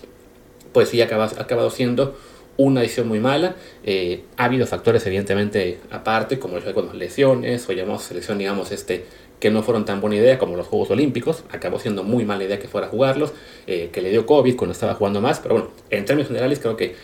pues 0.73 0.89
sí 0.89 1.01
ha 1.01 1.05
acabado 1.05 1.69
siendo 1.69 2.15
una 2.57 2.81
decisión 2.81 3.07
muy 3.07 3.19
mala. 3.19 3.55
Eh, 3.83 4.23
ha 4.35 4.45
habido 4.45 4.65
factores 4.65 5.05
evidentemente 5.05 5.79
aparte, 5.91 6.39
como 6.39 6.57
las 6.57 6.95
lesiones 6.95 7.67
o 7.69 7.73
llamamos 7.73 8.03
selección, 8.03 8.38
digamos, 8.38 8.71
este, 8.71 9.05
que 9.39 9.51
no 9.51 9.61
fueron 9.63 9.85
tan 9.85 10.01
buena 10.01 10.15
idea 10.15 10.38
como 10.38 10.57
los 10.57 10.67
Juegos 10.67 10.91
Olímpicos. 10.91 11.43
Acabó 11.51 11.79
siendo 11.79 12.03
muy 12.03 12.25
mala 12.25 12.43
idea 12.43 12.59
que 12.59 12.67
fuera 12.67 12.88
a 12.88 12.89
jugarlos, 12.89 13.33
eh, 13.67 13.89
que 13.91 14.01
le 14.01 14.09
dio 14.09 14.25
COVID 14.25 14.55
cuando 14.55 14.73
estaba 14.73 14.95
jugando 14.95 15.21
más. 15.21 15.39
Pero 15.39 15.55
bueno, 15.55 15.69
en 15.89 16.05
términos 16.05 16.27
generales 16.27 16.59
creo 16.59 16.75
que 16.75 16.95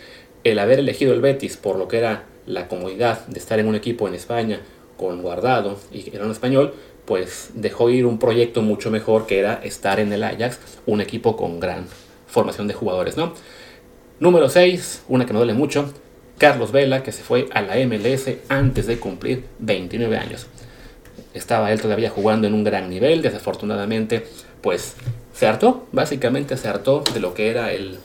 el 0.42 0.58
haber 0.58 0.80
elegido 0.80 1.14
el 1.14 1.20
Betis 1.20 1.56
por 1.56 1.78
lo 1.78 1.88
que 1.88 1.98
era 1.98 2.24
la 2.46 2.68
comodidad 2.68 3.26
de 3.28 3.38
estar 3.38 3.58
en 3.58 3.66
un 3.66 3.74
equipo 3.74 4.06
en 4.08 4.14
España 4.14 4.60
con 4.96 5.22
guardado 5.22 5.78
y 5.92 6.14
era 6.14 6.24
un 6.24 6.30
español, 6.30 6.74
pues 7.04 7.50
dejó 7.54 7.90
ir 7.90 8.06
un 8.06 8.18
proyecto 8.18 8.62
mucho 8.62 8.90
mejor 8.90 9.26
que 9.26 9.38
era 9.38 9.60
estar 9.62 10.00
en 10.00 10.12
el 10.12 10.22
Ajax, 10.22 10.58
un 10.86 11.00
equipo 11.00 11.36
con 11.36 11.60
gran 11.60 11.86
formación 12.26 12.66
de 12.66 12.74
jugadores, 12.74 13.16
¿no? 13.16 13.34
Número 14.20 14.48
6, 14.48 15.04
una 15.08 15.26
que 15.26 15.32
me 15.32 15.38
duele 15.38 15.54
mucho, 15.54 15.92
Carlos 16.38 16.72
Vela, 16.72 17.02
que 17.02 17.12
se 17.12 17.22
fue 17.22 17.48
a 17.52 17.62
la 17.62 17.76
MLS 17.86 18.28
antes 18.48 18.86
de 18.86 18.98
cumplir 18.98 19.44
29 19.58 20.16
años. 20.16 20.46
Estaba 21.32 21.72
él 21.72 21.80
todavía 21.80 22.10
jugando 22.10 22.46
en 22.46 22.54
un 22.54 22.64
gran 22.64 22.88
nivel, 22.88 23.22
desafortunadamente, 23.22 24.26
pues 24.62 24.94
se 25.34 25.46
hartó, 25.46 25.86
básicamente 25.92 26.56
se 26.56 26.68
hartó 26.68 27.02
de 27.12 27.20
lo 27.20 27.34
que 27.34 27.50
era 27.50 27.72
el, 27.72 27.98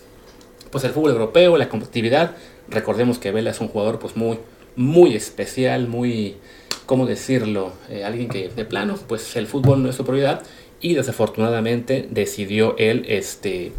pues 0.72 0.84
el 0.84 0.92
fútbol 0.92 1.12
europeo, 1.12 1.58
la 1.58 1.70
competitividad. 1.70 2.36
Recordemos 2.68 3.20
que 3.20 3.32
Vela 3.32 3.52
es 3.52 3.62
un 3.62 3.68
jugador 3.68 4.00
pues 4.00 4.16
muy, 4.16 4.40
muy 4.76 5.16
especial, 5.16 5.88
muy, 5.88 6.38
¿cómo 6.90 7.06
decirlo? 7.06 7.74
Eh, 7.92 8.04
alguien 8.04 8.30
que 8.30 8.50
de 8.50 8.66
plano, 8.66 8.96
pues 9.08 9.36
el 9.36 9.46
fútbol 9.46 9.84
no 9.84 9.90
es 9.90 9.96
su 9.96 10.04
prioridad 10.04 10.42
y 10.82 10.96
desafortunadamente 10.96 12.08
decidió 12.10 12.76
él 12.80 13.06
este, 13.08 13.74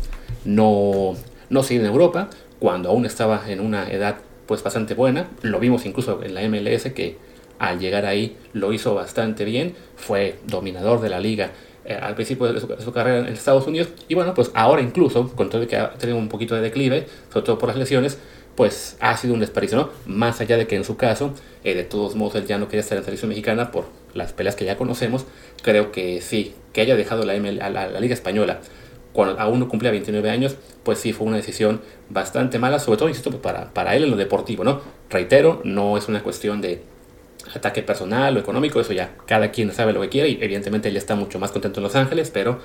no 0.44 1.16
no 1.48 1.64
sigue 1.64 1.80
en 1.80 1.86
Europa, 1.86 2.30
cuando 2.60 2.90
aún 2.90 3.04
estaba 3.04 3.50
en 3.50 3.58
una 3.58 3.90
edad 3.90 4.18
pues 4.46 4.62
bastante 4.62 4.94
buena. 4.94 5.28
Lo 5.42 5.58
vimos 5.58 5.86
incluso 5.86 6.22
en 6.22 6.34
la 6.34 6.48
MLS 6.48 6.84
que 6.92 7.16
al 7.58 7.80
llegar 7.80 8.06
ahí 8.06 8.36
lo 8.52 8.72
hizo 8.72 8.94
bastante 8.94 9.44
bien, 9.44 9.74
fue 9.96 10.38
dominador 10.46 11.00
de 11.00 11.08
la 11.08 11.18
liga 11.18 11.50
eh, 11.84 11.98
al 12.00 12.14
principio 12.14 12.52
de 12.52 12.60
su, 12.60 12.92
carrera 12.92 13.26
en 13.26 13.32
Estados 13.32 13.66
Unidos 13.66 13.88
y 14.06 14.14
bueno, 14.14 14.34
pues 14.34 14.52
ahora 14.54 14.82
incluso, 14.82 15.30
con 15.30 15.50
todo 15.50 15.66
que 15.66 15.76
ha 15.76 15.94
tenido 15.94 16.16
un 16.16 16.28
poquito 16.28 16.54
de 16.54 16.60
declive, 16.60 17.08
sobre 17.32 17.44
todo 17.44 17.58
por 17.58 17.70
las 17.70 17.76
lesiones, 17.76 18.18
pues 18.56 18.96
ha 19.00 19.16
sido 19.16 19.34
un 19.34 19.40
desperdicio, 19.40 19.78
¿no? 19.78 19.90
Más 20.06 20.40
allá 20.40 20.56
de 20.56 20.66
que 20.66 20.76
en 20.76 20.84
su 20.84 20.96
caso, 20.96 21.34
eh, 21.64 21.74
de 21.74 21.84
todos 21.84 22.14
modos, 22.14 22.34
él 22.36 22.46
ya 22.46 22.58
no 22.58 22.66
quería 22.66 22.80
estar 22.80 22.96
en 22.96 23.02
la 23.02 23.04
selección 23.04 23.28
mexicana 23.28 23.70
por 23.70 23.86
las 24.14 24.32
peleas 24.32 24.56
que 24.56 24.64
ya 24.64 24.76
conocemos, 24.76 25.26
creo 25.62 25.92
que 25.92 26.20
sí, 26.20 26.54
que 26.72 26.80
haya 26.80 26.96
dejado 26.96 27.24
la, 27.24 27.34
la 27.38 28.00
Liga 28.00 28.14
Española 28.14 28.60
cuando 29.12 29.40
aún 29.40 29.58
no 29.58 29.68
cumplía 29.68 29.90
29 29.90 30.30
años, 30.30 30.56
pues 30.84 30.98
sí 30.98 31.12
fue 31.12 31.26
una 31.26 31.36
decisión 31.36 31.80
bastante 32.08 32.58
mala, 32.58 32.78
sobre 32.78 32.98
todo, 32.98 33.08
insisto, 33.08 33.30
pues 33.30 33.42
para, 33.42 33.72
para 33.72 33.96
él 33.96 34.04
en 34.04 34.10
lo 34.10 34.16
deportivo, 34.16 34.64
¿no? 34.64 34.80
Reitero, 35.08 35.60
no 35.64 35.96
es 35.96 36.08
una 36.08 36.22
cuestión 36.22 36.60
de 36.60 36.82
ataque 37.54 37.82
personal 37.82 38.36
o 38.36 38.40
económico, 38.40 38.80
eso 38.80 38.92
ya 38.92 39.16
cada 39.26 39.50
quien 39.50 39.72
sabe 39.72 39.92
lo 39.92 40.00
que 40.00 40.08
quiere 40.10 40.28
y 40.28 40.38
evidentemente 40.40 40.88
él 40.88 40.96
está 40.96 41.16
mucho 41.16 41.38
más 41.38 41.50
contento 41.50 41.80
en 41.80 41.84
Los 41.84 41.96
Ángeles, 41.96 42.30
pero 42.30 42.60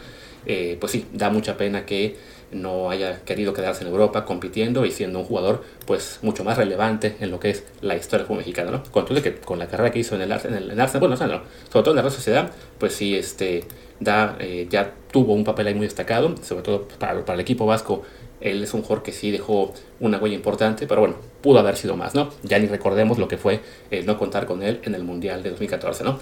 eh, 0.45 0.77
pues 0.79 0.91
sí, 0.91 1.07
da 1.13 1.29
mucha 1.29 1.57
pena 1.57 1.85
que 1.85 2.15
no 2.51 2.89
haya 2.89 3.21
querido 3.23 3.53
quedarse 3.53 3.83
en 3.83 3.89
Europa 3.89 4.25
compitiendo 4.25 4.85
y 4.85 4.91
siendo 4.91 5.19
un 5.19 5.25
jugador 5.25 5.63
pues 5.85 6.19
mucho 6.21 6.43
más 6.43 6.57
relevante 6.57 7.15
en 7.19 7.31
lo 7.31 7.39
que 7.39 7.49
es 7.49 7.63
la 7.81 7.95
historia 7.95 8.19
del 8.19 8.27
fútbol 8.27 8.39
mexicano, 8.39 8.71
¿no? 8.71 8.83
Con 8.91 9.05
que 9.05 9.35
con 9.35 9.59
la 9.59 9.67
carrera 9.67 9.91
que 9.91 9.99
hizo 9.99 10.15
en 10.15 10.21
el, 10.21 10.31
en 10.31 10.79
Arsenal, 10.79 10.99
bueno, 10.99 11.15
no, 11.15 11.17
sobre 11.17 11.83
todo 11.83 11.91
en 11.91 11.95
la 11.95 12.01
Real 12.01 12.13
Sociedad, 12.13 12.51
pues 12.79 12.93
sí, 12.93 13.15
este, 13.15 13.63
da, 13.99 14.37
eh, 14.39 14.67
ya 14.69 14.93
tuvo 15.11 15.33
un 15.33 15.43
papel 15.43 15.67
ahí 15.67 15.75
muy 15.75 15.85
destacado, 15.85 16.35
sobre 16.41 16.63
todo 16.63 16.87
para, 16.99 17.23
para 17.25 17.35
el 17.35 17.41
equipo 17.41 17.65
vasco 17.65 18.03
él 18.41 18.63
es 18.63 18.73
un 18.73 18.81
jugador 18.81 19.03
que 19.03 19.11
sí 19.11 19.31
dejó 19.31 19.73
una 19.99 20.17
huella 20.17 20.35
importante, 20.35 20.87
pero 20.87 21.01
bueno, 21.01 21.15
pudo 21.41 21.59
haber 21.59 21.75
sido 21.77 21.95
más, 21.95 22.15
¿no? 22.15 22.29
Ya 22.43 22.59
ni 22.59 22.67
recordemos 22.67 23.17
lo 23.17 23.27
que 23.27 23.37
fue 23.37 23.61
el 23.91 24.05
no 24.05 24.17
contar 24.17 24.45
con 24.45 24.61
él 24.61 24.79
en 24.83 24.95
el 24.95 25.03
Mundial 25.03 25.41
de 25.43 25.49
2014, 25.49 26.03
¿no? 26.03 26.19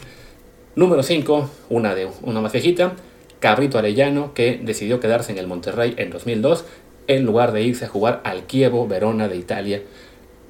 Número 0.76 1.04
5, 1.04 1.50
una, 1.70 1.94
de, 1.94 2.10
una 2.24 2.42
más 2.42 2.52
viejita, 2.52 2.94
Cabrito 3.44 3.78
Arellano, 3.78 4.34
que 4.34 4.58
decidió 4.64 5.02
quedarse 5.02 5.34
en 5.34 5.38
el 5.38 5.48
Monterrey 5.48 5.96
en 5.98 6.12
2002 6.12 6.64
en 7.08 7.26
lugar 7.26 7.52
de 7.52 7.62
irse 7.62 7.84
a 7.84 7.90
jugar 7.90 8.22
al 8.24 8.46
Kievo 8.46 8.88
Verona 8.88 9.28
de 9.28 9.36
Italia. 9.36 9.82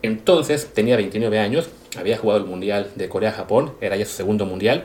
Entonces 0.03 0.69
tenía 0.75 0.95
29 0.95 1.39
años, 1.39 1.69
había 1.97 2.19
jugado 2.19 2.41
el 2.41 2.45
Mundial 2.45 2.91
de 2.93 3.09
Corea-Japón, 3.09 3.73
era 3.81 3.95
ya 3.95 4.05
su 4.05 4.11
segundo 4.11 4.45
Mundial, 4.45 4.83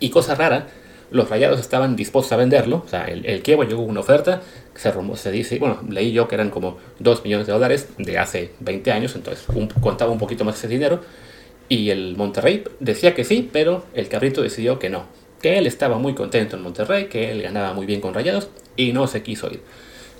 y 0.00 0.10
cosa 0.10 0.34
rara, 0.34 0.66
los 1.10 1.30
rayados 1.30 1.60
estaban 1.60 1.96
dispuestos 1.96 2.30
a 2.32 2.36
venderlo, 2.36 2.82
o 2.84 2.88
sea, 2.90 3.06
el, 3.06 3.24
el 3.24 3.40
Kievo 3.40 3.64
llegó 3.64 3.80
una 3.80 4.00
oferta, 4.00 4.42
se, 4.74 4.92
se 5.14 5.30
dice, 5.30 5.58
bueno, 5.58 5.78
leí 5.88 6.12
yo 6.12 6.28
que 6.28 6.34
eran 6.34 6.50
como 6.50 6.76
2 6.98 7.24
millones 7.24 7.46
de 7.46 7.54
dólares 7.54 7.88
de 7.96 8.18
hace 8.18 8.50
20 8.60 8.92
años, 8.92 9.14
entonces 9.16 9.46
contaba 9.80 10.12
un 10.12 10.18
poquito 10.18 10.44
más 10.44 10.58
ese 10.58 10.68
dinero, 10.68 11.00
y 11.70 11.88
el 11.88 12.18
Monterrey 12.18 12.64
decía 12.80 13.14
que 13.14 13.24
sí, 13.24 13.48
pero 13.50 13.86
el 13.94 14.10
Cabrito 14.10 14.42
decidió 14.42 14.78
que 14.78 14.90
no, 14.90 15.06
que 15.44 15.58
él 15.58 15.66
estaba 15.66 15.98
muy 15.98 16.14
contento 16.14 16.56
en 16.56 16.62
Monterrey, 16.62 17.04
que 17.08 17.30
él 17.30 17.42
ganaba 17.42 17.74
muy 17.74 17.84
bien 17.84 18.00
con 18.00 18.14
rayados, 18.14 18.48
y 18.76 18.94
no 18.94 19.06
se 19.06 19.22
quiso 19.22 19.48
ir. 19.48 19.60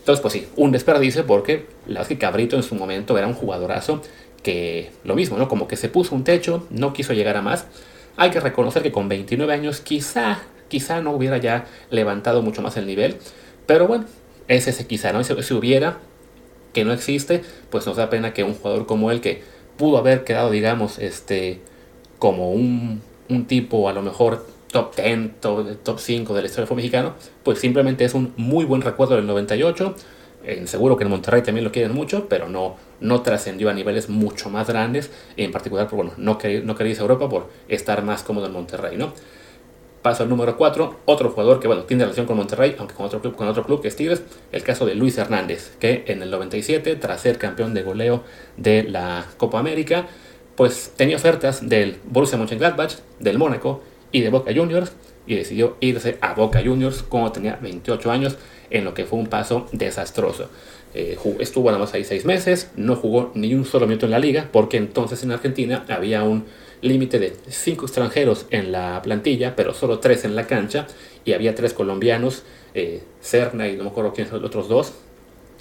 Entonces, 0.01 0.21
pues 0.21 0.35
sí, 0.35 0.47
un 0.57 0.71
desperdicio 0.71 1.25
porque 1.25 1.65
la 1.87 2.01
verdad 2.01 2.09
que 2.09 2.19
Cabrito 2.19 2.57
en 2.57 2.63
su 2.63 2.75
momento 2.75 3.17
era 3.17 3.27
un 3.27 3.33
jugadorazo 3.33 4.03
que 4.43 4.91
lo 5.03 5.15
mismo, 5.15 5.39
¿no? 5.39 5.49
Como 5.49 5.67
que 5.67 5.77
se 5.77 5.89
puso 5.89 6.15
un 6.15 6.25
techo, 6.25 6.67
no 6.69 6.93
quiso 6.93 7.15
llegar 7.15 7.39
a 7.39 7.41
más. 7.41 7.65
Hay 8.19 8.33
que 8.33 8.39
reconocer 8.39 8.83
que 8.83 8.93
con 8.93 9.09
29 9.09 9.51
años 9.51 9.81
quizá 9.81 10.43
quizá 10.69 11.01
no 11.01 11.13
hubiera 11.13 11.39
ya 11.39 11.69
levantado 11.89 12.43
mucho 12.43 12.61
más 12.61 12.77
el 12.77 12.87
nivel. 12.87 13.17
Pero 13.65 13.87
bueno, 13.87 14.05
es 14.47 14.69
ese 14.69 14.87
quizá, 14.87 15.15
¿no? 15.15 15.25
Si, 15.25 15.55
hubiera, 15.55 16.01
que 16.75 16.85
no 16.85 16.93
existe, 16.93 17.41
pues 17.71 17.87
nos 17.87 17.97
da 17.97 18.11
pena 18.11 18.35
que 18.35 18.45
un 18.45 18.53
jugador 18.53 18.85
como 18.85 19.11
él, 19.11 19.23
que 19.23 19.43
pudo 19.79 19.97
haber 19.97 20.23
quedado, 20.25 20.51
digamos, 20.51 20.99
este, 20.99 21.61
como 22.19 22.53
un, 22.53 23.01
un 23.31 23.47
tipo 23.47 23.89
a 23.89 23.95
lo 23.95 24.03
mejor 24.03 24.53
top 24.75 24.97
10, 24.97 25.41
top, 25.41 25.77
top 25.85 26.01
5 26.01 26.35
de 26.35 26.41
la 26.41 26.47
historia 26.47 26.63
del 26.63 26.67
fútbol 26.67 26.79
mexicano, 26.79 27.15
pues 27.45 27.61
simplemente 27.61 28.05
es 28.05 28.13
un 28.13 28.35
muy 28.37 28.65
buen 28.65 28.83
recuerdo 28.83 29.15
del 29.15 29.25
98. 29.25 29.95
Eh, 30.43 30.67
seguro 30.67 30.97
que 30.97 31.05
en 31.05 31.11
Monterrey 31.11 31.43
también 31.43 31.65
lo 31.65 31.71
quieren 31.71 31.93
mucho, 31.93 32.29
pero 32.29 32.49
no, 32.49 32.75
no 32.99 33.23
trascendió 33.23 33.71
a 33.71 33.73
niveles 33.73 34.09
mucho 34.09 34.51
más 34.51 34.67
grandes, 34.67 35.13
en 35.37 35.53
particular, 35.53 35.87
por, 35.87 35.99
bueno, 35.99 36.13
no 36.17 36.39
quería, 36.39 36.61
no 36.63 36.75
quería 36.75 36.91
irse 36.91 37.03
a 37.03 37.05
Europa 37.05 37.29
por 37.29 37.51
estar 37.69 38.03
más 38.03 38.25
cómodo 38.25 38.47
en 38.47 38.53
Monterrey, 38.53 38.97
¿no? 38.97 39.13
Paso 40.03 40.25
al 40.25 40.29
número 40.29 40.57
4, 40.57 41.03
otro 41.05 41.31
jugador 41.31 41.61
que 41.61 41.69
bueno, 41.69 41.85
tiene 41.85 42.03
relación 42.03 42.27
con 42.27 42.37
Monterrey, 42.37 42.75
aunque 42.77 42.95
con 42.97 43.07
otro 43.07 43.21
club, 43.21 43.37
con 43.37 43.47
otro 43.47 43.63
club 43.63 43.81
que 43.81 43.87
es 43.87 43.95
Tigres, 43.95 44.25
el 44.51 44.65
caso 44.65 44.87
de 44.87 44.97
Luis 44.97 45.17
Hernández, 45.17 45.77
que 45.79 46.03
en 46.09 46.21
el 46.21 46.33
97, 46.33 46.97
tras 46.97 47.21
ser 47.21 47.39
campeón 47.39 47.75
de 47.75 47.85
goleo 47.85 48.25
de 48.57 48.83
la 48.83 49.25
Copa 49.37 49.61
América, 49.61 50.09
pues 50.57 50.93
tenía 50.97 51.15
ofertas 51.15 51.69
del 51.69 51.99
Borussia 52.05 52.37
Mönchengladbach, 52.37 52.97
del 53.21 53.39
Mónaco 53.39 53.81
y 54.15 54.21
de 54.21 54.31
Boca 54.31 54.53
Juniors, 54.55 54.93
y 55.27 55.35
decidió 55.35 55.77
irse 55.81 56.19
a 56.21 56.35
Boca 56.35 56.63
Juniors 56.65 57.03
cuando 57.03 57.33
tenía 57.33 57.59
28 57.61 58.13
años, 58.13 58.39
en 58.71 58.85
lo 58.85 58.95
que 58.95 59.07
fue 59.07 59.19
un 59.19 59.27
paso 59.27 59.67
desastroso. 59.73 60.49
Eh, 60.95 61.19
estuvo 61.41 61.67
nada 61.67 61.81
más 61.81 61.95
ahí 61.95 62.05
seis 62.05 62.25
meses, 62.25 62.71
no 62.77 62.95
jugó 62.95 63.33
ni 63.35 63.53
un 63.55 63.65
solo 63.65 63.89
minuto 63.89 64.07
en 64.07 64.13
la 64.13 64.21
liga, 64.21 64.49
porque 64.53 64.77
entonces 64.77 65.25
en 65.25 65.33
Argentina 65.33 65.85
había 65.89 66.23
un 66.23 66.45
límite 66.81 67.19
de 67.19 67.35
cinco 67.49 67.87
extranjeros 67.87 68.47
en 68.51 68.71
la 68.71 69.03
plantilla, 69.03 69.57
pero 69.57 69.75
solo 69.75 69.99
tres 69.99 70.25
en 70.25 70.37
la 70.37 70.47
cancha, 70.47 70.87
y 71.25 71.33
había 71.33 71.57
tres 71.57 71.75
colombianos, 71.75 72.45
eh, 72.75 73.03
Cerna 73.21 73.69
y 73.69 73.77
no 73.77 73.83
me 73.83 73.91
acuerdo 73.91 74.13
quiénes 74.13 74.31
son 74.31 74.43
los 74.43 74.49
otros 74.49 74.69
dos, 74.69 74.93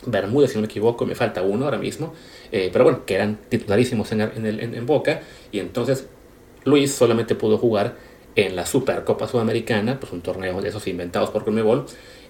Bermúdez, 0.06 0.52
si 0.52 0.58
no 0.58 0.62
me 0.62 0.68
equivoco, 0.68 1.08
me 1.08 1.16
falta 1.16 1.42
uno 1.42 1.66
ahora 1.66 1.80
mismo, 1.80 2.14
eh, 2.52 2.70
pero 2.72 2.84
bueno, 2.84 3.04
que 3.04 3.16
eran 3.16 3.40
titularísimos 3.50 4.12
en, 4.12 4.22
en, 4.22 4.86
Boca, 4.86 5.22
y 5.52 5.58
entonces 5.58 6.08
Luis 6.66 6.94
solamente 6.94 7.34
pudo 7.34 7.58
jugar 7.58 8.13
en 8.36 8.56
la 8.56 8.66
Supercopa 8.66 9.28
Sudamericana, 9.28 10.00
pues 10.00 10.12
un 10.12 10.22
torneo 10.22 10.62
de 10.62 10.70
esos 10.70 10.88
inventados 10.88 11.30
por 11.30 11.44
Conmebol, 11.44 11.86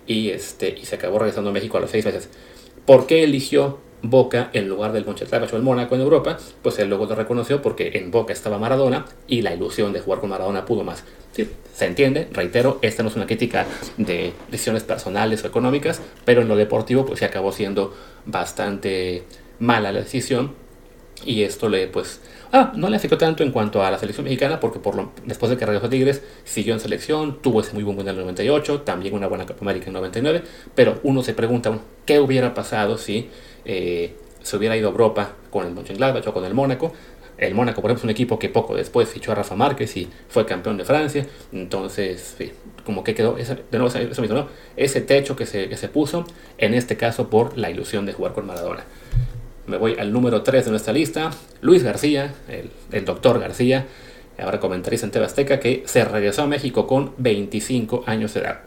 y, 0.05 0.29
este, 0.29 0.69
y 0.69 0.86
se 0.86 0.95
acabó 0.95 1.19
regresando 1.19 1.50
a 1.50 1.53
México 1.53 1.77
a 1.77 1.81
los 1.81 1.91
seis 1.91 2.05
meses. 2.05 2.29
¿Por 2.86 3.07
qué 3.07 3.24
eligió 3.24 3.79
Boca 4.05 4.50
en 4.51 4.67
lugar 4.67 4.91
del 4.91 5.05
Mönchengladbach 5.05 5.53
o 5.53 5.55
el 5.55 5.63
Mónaco 5.63 5.95
en 5.95 6.01
Europa, 6.01 6.38
pues 6.62 6.77
él 6.79 6.89
luego 6.89 7.05
lo 7.05 7.15
reconoció 7.15 7.62
porque 7.62 7.91
en 7.93 8.12
Boca 8.12 8.33
estaba 8.33 8.57
Maradona 8.57 9.05
y 9.27 9.43
la 9.43 9.53
ilusión 9.53 9.93
de 9.93 10.01
jugar 10.01 10.19
con 10.19 10.29
Maradona 10.29 10.65
pudo 10.65 10.83
más. 10.83 11.05
Sí, 11.31 11.50
se 11.74 11.86
entiende, 11.86 12.27
reitero, 12.33 12.79
esta 12.81 13.01
no 13.01 13.07
es 13.07 13.15
una 13.15 13.25
crítica 13.25 13.65
de 13.95 14.33
decisiones 14.51 14.83
personales 14.83 15.45
o 15.45 15.48
económicas, 15.48 16.01
pero 16.25 16.41
en 16.41 16.50
lo 16.50 16.57
deportivo 16.57 17.05
pues 17.05 17.19
se 17.19 17.25
acabó 17.25 17.53
siendo 17.53 17.93
bastante 18.25 19.24
mala 19.60 19.93
la 19.93 20.01
decisión 20.01 20.53
y 21.25 21.43
esto 21.43 21.69
le 21.69 21.88
pues 21.88 22.19
Ah, 22.55 22.72
no 22.75 22.88
le 22.88 22.98
afectó 22.98 23.17
tanto 23.17 23.41
en 23.41 23.51
cuanto 23.51 23.81
a 23.81 23.89
la 23.89 23.98
selección 23.98 24.25
mexicana 24.25 24.60
porque 24.60 24.77
por 24.77 24.93
lo, 24.93 25.12
después 25.25 25.50
de 25.50 25.57
que 25.57 25.65
regresó 25.65 25.88
a 25.88 25.89
Tigres 25.89 26.22
siguió 26.43 26.75
en 26.75 26.79
selección, 26.79 27.41
tuvo 27.41 27.62
ese 27.62 27.74
muy 27.74 27.81
buen 27.81 27.95
mundial 27.95 28.13
en 28.13 28.19
el 28.19 28.25
98, 28.25 28.81
también 28.81 29.15
una 29.15 29.25
buena 29.25 29.48
Copa 29.48 29.62
América 29.62 29.88
en 29.88 29.93
99, 29.93 30.43
pero 30.75 31.00
uno 31.01 31.24
se 31.24 31.33
pregunta, 31.33 31.75
¿qué 32.05 32.19
hubiera 32.19 32.53
pasado 32.53 33.00
si 33.00 33.27
eh, 33.65 34.15
se 34.43 34.55
hubiera 34.55 34.77
ido 34.77 34.88
a 34.88 34.91
Europa 34.91 35.31
con 35.50 35.65
el 35.65 35.74
Mönchengladbach 35.74 36.25
con 36.25 36.45
el 36.45 36.53
Mónaco? 36.53 36.93
El 37.39 37.55
Mónaco, 37.55 37.81
por 37.81 37.89
ejemplo, 37.89 38.01
es 38.01 38.03
un 38.03 38.12
equipo 38.12 38.38
que 38.38 38.50
poco 38.50 38.75
después 38.75 39.10
fichó 39.10 39.31
a 39.31 39.36
Rafa 39.36 39.55
Márquez 39.55 39.98
y 39.98 40.07
fue 40.29 40.45
campeón 40.45 40.77
de 40.77 40.86
Francia. 40.86 41.25
Entonces, 41.51 42.38
como 42.86 43.03
que 43.03 43.15
quedó, 43.15 43.36
ese, 43.39 43.63
eso 43.72 44.22
mismo, 44.22 44.38
¿no? 44.38 44.48
Ese 44.77 45.01
techo 45.01 45.36
que 45.36 45.48
se 45.48 45.88
puso, 45.88 46.24
en 46.60 46.75
este 46.75 46.98
caso 46.98 47.31
por 47.31 47.57
la 47.57 47.72
ilusión 47.72 48.05
de 48.05 48.13
jugar 48.13 48.33
con 48.33 48.45
Maradona. 48.45 48.86
Me 49.65 49.77
voy 49.77 49.96
al 49.98 50.12
número 50.12 50.43
3 50.43 50.65
de 50.65 50.72
nuestra 50.72 50.91
lista, 50.91 51.32
Luis 51.62 51.84
García, 51.84 52.34
el, 52.91 53.05
doctor 53.05 53.39
García, 53.39 53.86
ahora 54.38 54.60
comentarista 54.60 55.05
en 55.05 55.12
Tebasteca, 55.12 55.60
que 55.62 55.84
se 55.86 56.03
regresó 56.03 56.43
a 56.43 56.48
México 56.48 56.86
con 56.86 57.13
25 57.17 58.03
años 58.05 58.34
de 58.34 58.41
edad. 58.41 58.60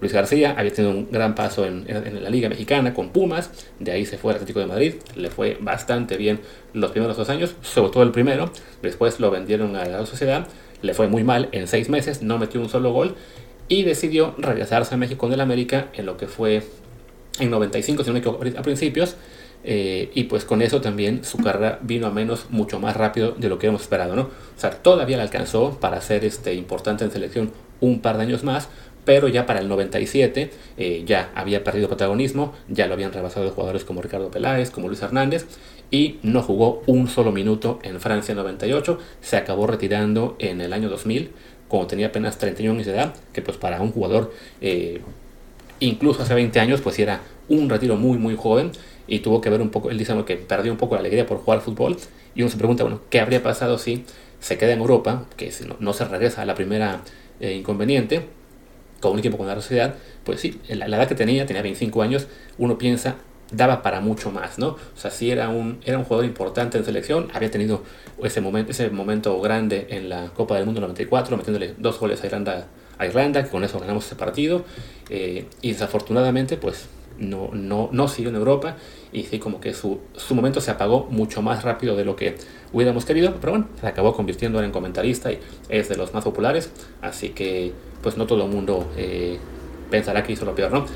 Luis 0.00 0.12
García 0.12 0.56
había 0.58 0.72
tenido 0.72 0.92
un 0.92 1.10
gran 1.12 1.36
paso 1.36 1.64
en, 1.64 1.86
la 2.22 2.28
Liga 2.28 2.48
Mexicana 2.48 2.92
con 2.92 3.10
Pumas, 3.10 3.50
de 3.78 3.92
ahí 3.92 4.04
se 4.04 4.18
fue 4.18 4.32
al 4.32 4.36
Atlético 4.36 4.58
de 4.58 4.66
Madrid, 4.66 4.94
le 5.14 5.30
fue 5.30 5.58
bastante 5.60 6.16
bien 6.16 6.40
los 6.74 6.90
primeros 6.90 7.16
dos 7.16 7.30
años, 7.30 7.54
sobre 7.62 7.92
todo 7.92 8.02
el 8.02 8.10
primero, 8.10 8.50
después 8.82 9.20
lo 9.20 9.30
vendieron 9.30 9.76
a 9.76 9.84
la 9.84 10.04
Sociedad, 10.06 10.48
le 10.82 10.92
fue 10.92 11.06
muy 11.06 11.22
mal 11.22 11.48
en 11.52 11.68
seis 11.68 11.88
meses, 11.88 12.22
no 12.22 12.36
metió 12.38 12.60
un 12.60 12.68
solo 12.68 12.92
gol 12.92 13.14
y 13.68 13.84
decidió 13.84 14.34
regresarse 14.38 14.94
a 14.94 14.98
México 14.98 15.20
con 15.20 15.32
el 15.32 15.40
América 15.40 15.86
en 15.94 16.04
lo 16.04 16.16
que 16.16 16.26
fue 16.26 16.64
en 17.38 17.50
95, 17.50 18.02
si 18.02 18.08
no 18.08 18.14
me 18.14 18.18
equivoco, 18.18 18.44
a 18.58 18.62
principios, 18.62 19.16
eh, 19.64 20.10
y 20.14 20.24
pues 20.24 20.44
con 20.44 20.62
eso 20.62 20.80
también 20.80 21.24
su 21.24 21.38
carrera 21.38 21.78
vino 21.82 22.06
a 22.06 22.10
menos 22.10 22.46
mucho 22.50 22.78
más 22.78 22.96
rápido 22.96 23.32
de 23.32 23.48
lo 23.48 23.58
que 23.58 23.66
hemos 23.66 23.82
esperado, 23.82 24.14
¿no? 24.14 24.22
O 24.22 24.60
sea, 24.60 24.70
todavía 24.70 25.16
le 25.16 25.22
alcanzó 25.22 25.78
para 25.80 26.00
ser 26.00 26.24
este, 26.24 26.54
importante 26.54 27.04
en 27.04 27.10
selección 27.10 27.52
un 27.80 28.00
par 28.00 28.16
de 28.16 28.24
años 28.24 28.44
más, 28.44 28.68
pero 29.04 29.28
ya 29.28 29.46
para 29.46 29.60
el 29.60 29.68
97 29.68 30.50
eh, 30.76 31.02
ya 31.06 31.30
había 31.34 31.64
perdido 31.64 31.88
protagonismo, 31.88 32.52
ya 32.68 32.86
lo 32.86 32.94
habían 32.94 33.12
rebasado 33.12 33.50
jugadores 33.50 33.84
como 33.84 34.02
Ricardo 34.02 34.30
Peláez, 34.30 34.70
como 34.70 34.88
Luis 34.88 35.00
Hernández, 35.02 35.46
y 35.90 36.18
no 36.22 36.42
jugó 36.42 36.82
un 36.86 37.08
solo 37.08 37.30
minuto 37.32 37.78
en 37.82 38.00
Francia 38.00 38.34
98, 38.34 38.98
se 39.20 39.36
acabó 39.36 39.66
retirando 39.66 40.36
en 40.38 40.60
el 40.60 40.72
año 40.72 40.88
2000, 40.88 41.30
cuando 41.68 41.86
tenía 41.86 42.08
apenas 42.08 42.38
31 42.38 42.74
años 42.74 42.86
de 42.86 42.92
edad, 42.92 43.14
que 43.32 43.42
pues 43.42 43.56
para 43.56 43.80
un 43.80 43.92
jugador, 43.92 44.32
eh, 44.60 45.00
incluso 45.80 46.22
hace 46.22 46.34
20 46.34 46.58
años, 46.60 46.80
pues 46.80 46.98
era 46.98 47.20
un 47.48 47.68
retiro 47.68 47.96
muy 47.96 48.18
muy 48.18 48.34
joven, 48.36 48.72
y 49.06 49.20
tuvo 49.20 49.40
que 49.40 49.50
ver 49.50 49.60
un 49.60 49.70
poco, 49.70 49.90
él 49.90 49.98
dice 49.98 50.14
que 50.26 50.36
perdió 50.36 50.72
un 50.72 50.78
poco 50.78 50.94
la 50.94 51.00
alegría 51.00 51.26
por 51.26 51.38
jugar 51.38 51.60
fútbol 51.60 51.96
y 52.34 52.42
uno 52.42 52.50
se 52.50 52.56
pregunta, 52.56 52.82
bueno, 52.82 53.00
¿qué 53.10 53.20
habría 53.20 53.42
pasado 53.42 53.78
si 53.78 54.04
se 54.40 54.58
queda 54.58 54.72
en 54.72 54.80
Europa, 54.80 55.26
que 55.36 55.52
no, 55.80 55.92
se 55.92 56.04
regresa 56.04 56.42
a 56.42 56.44
la 56.44 56.54
primera 56.54 57.02
eh, 57.40 57.54
inconveniente, 57.54 58.26
con 59.00 59.12
un 59.12 59.18
equipo 59.18 59.36
con 59.38 59.46
la 59.46 59.54
sociedad? 59.54 59.94
Pues 60.24 60.40
sí, 60.40 60.60
la, 60.68 60.88
la, 60.88 60.96
edad 60.96 61.08
que 61.08 61.14
tenía, 61.14 61.46
tenía 61.46 61.62
25 61.62 62.02
años, 62.02 62.26
uno 62.58 62.78
piensa, 62.78 63.16
daba 63.50 63.82
para 63.82 64.00
mucho 64.00 64.30
más, 64.30 64.58
¿no? 64.58 64.68
O 64.68 64.96
sea, 64.96 65.10
sí 65.10 65.30
era 65.30 65.48
un, 65.48 65.78
era 65.84 65.98
un 65.98 66.04
jugador 66.04 66.24
importante 66.24 66.78
en 66.78 66.84
selección, 66.84 67.28
había 67.32 67.50
tenido 67.50 67.82
ese 68.22 68.40
momento, 68.40 68.72
ese 68.72 68.90
momento 68.90 69.40
grande 69.40 69.86
en 69.90 70.08
la 70.08 70.28
Copa 70.34 70.56
del 70.56 70.66
Mundo 70.66 70.80
94, 70.80 71.36
metiéndole 71.36 71.74
dos 71.78 71.98
goles 71.98 72.22
a 72.22 72.26
Irlanda, 72.26 72.66
a 72.98 73.06
Irlanda 73.06 73.44
que 73.44 73.50
con 73.50 73.62
eso 73.62 73.78
ganamos 73.78 74.06
ese 74.06 74.16
partido, 74.16 74.64
eh, 75.10 75.46
y 75.62 75.72
desafortunadamente, 75.72 76.56
pues 76.56 76.86
no, 77.18 77.50
no, 77.52 77.88
no 77.92 78.08
siguió 78.08 78.30
en 78.30 78.36
Europa 78.36 78.76
y 79.12 79.24
sí 79.24 79.38
como 79.38 79.60
que 79.60 79.72
su, 79.74 80.00
su, 80.16 80.34
momento 80.34 80.60
se 80.60 80.70
apagó 80.70 81.06
mucho 81.10 81.42
más 81.42 81.62
rápido 81.62 81.96
de 81.96 82.04
lo 82.04 82.16
que 82.16 82.36
hubiéramos 82.72 83.04
querido, 83.04 83.34
pero 83.40 83.52
bueno, 83.52 83.68
se 83.80 83.86
acabó 83.86 84.14
convirtiendo 84.14 84.62
en 84.62 84.70
comentarista 84.70 85.32
y 85.32 85.38
es 85.68 85.88
de 85.88 85.96
los 85.96 86.12
más 86.12 86.24
populares, 86.24 86.70
así 87.00 87.30
que 87.30 87.72
pues 88.02 88.16
no 88.16 88.26
todo 88.26 88.44
el 88.44 88.50
mundo 88.50 88.90
eh, 88.96 89.38
pensará 89.90 90.22
que 90.22 90.32
hizo 90.32 90.44
lo 90.44 90.54
peor, 90.54 90.72
¿no? 90.72 90.86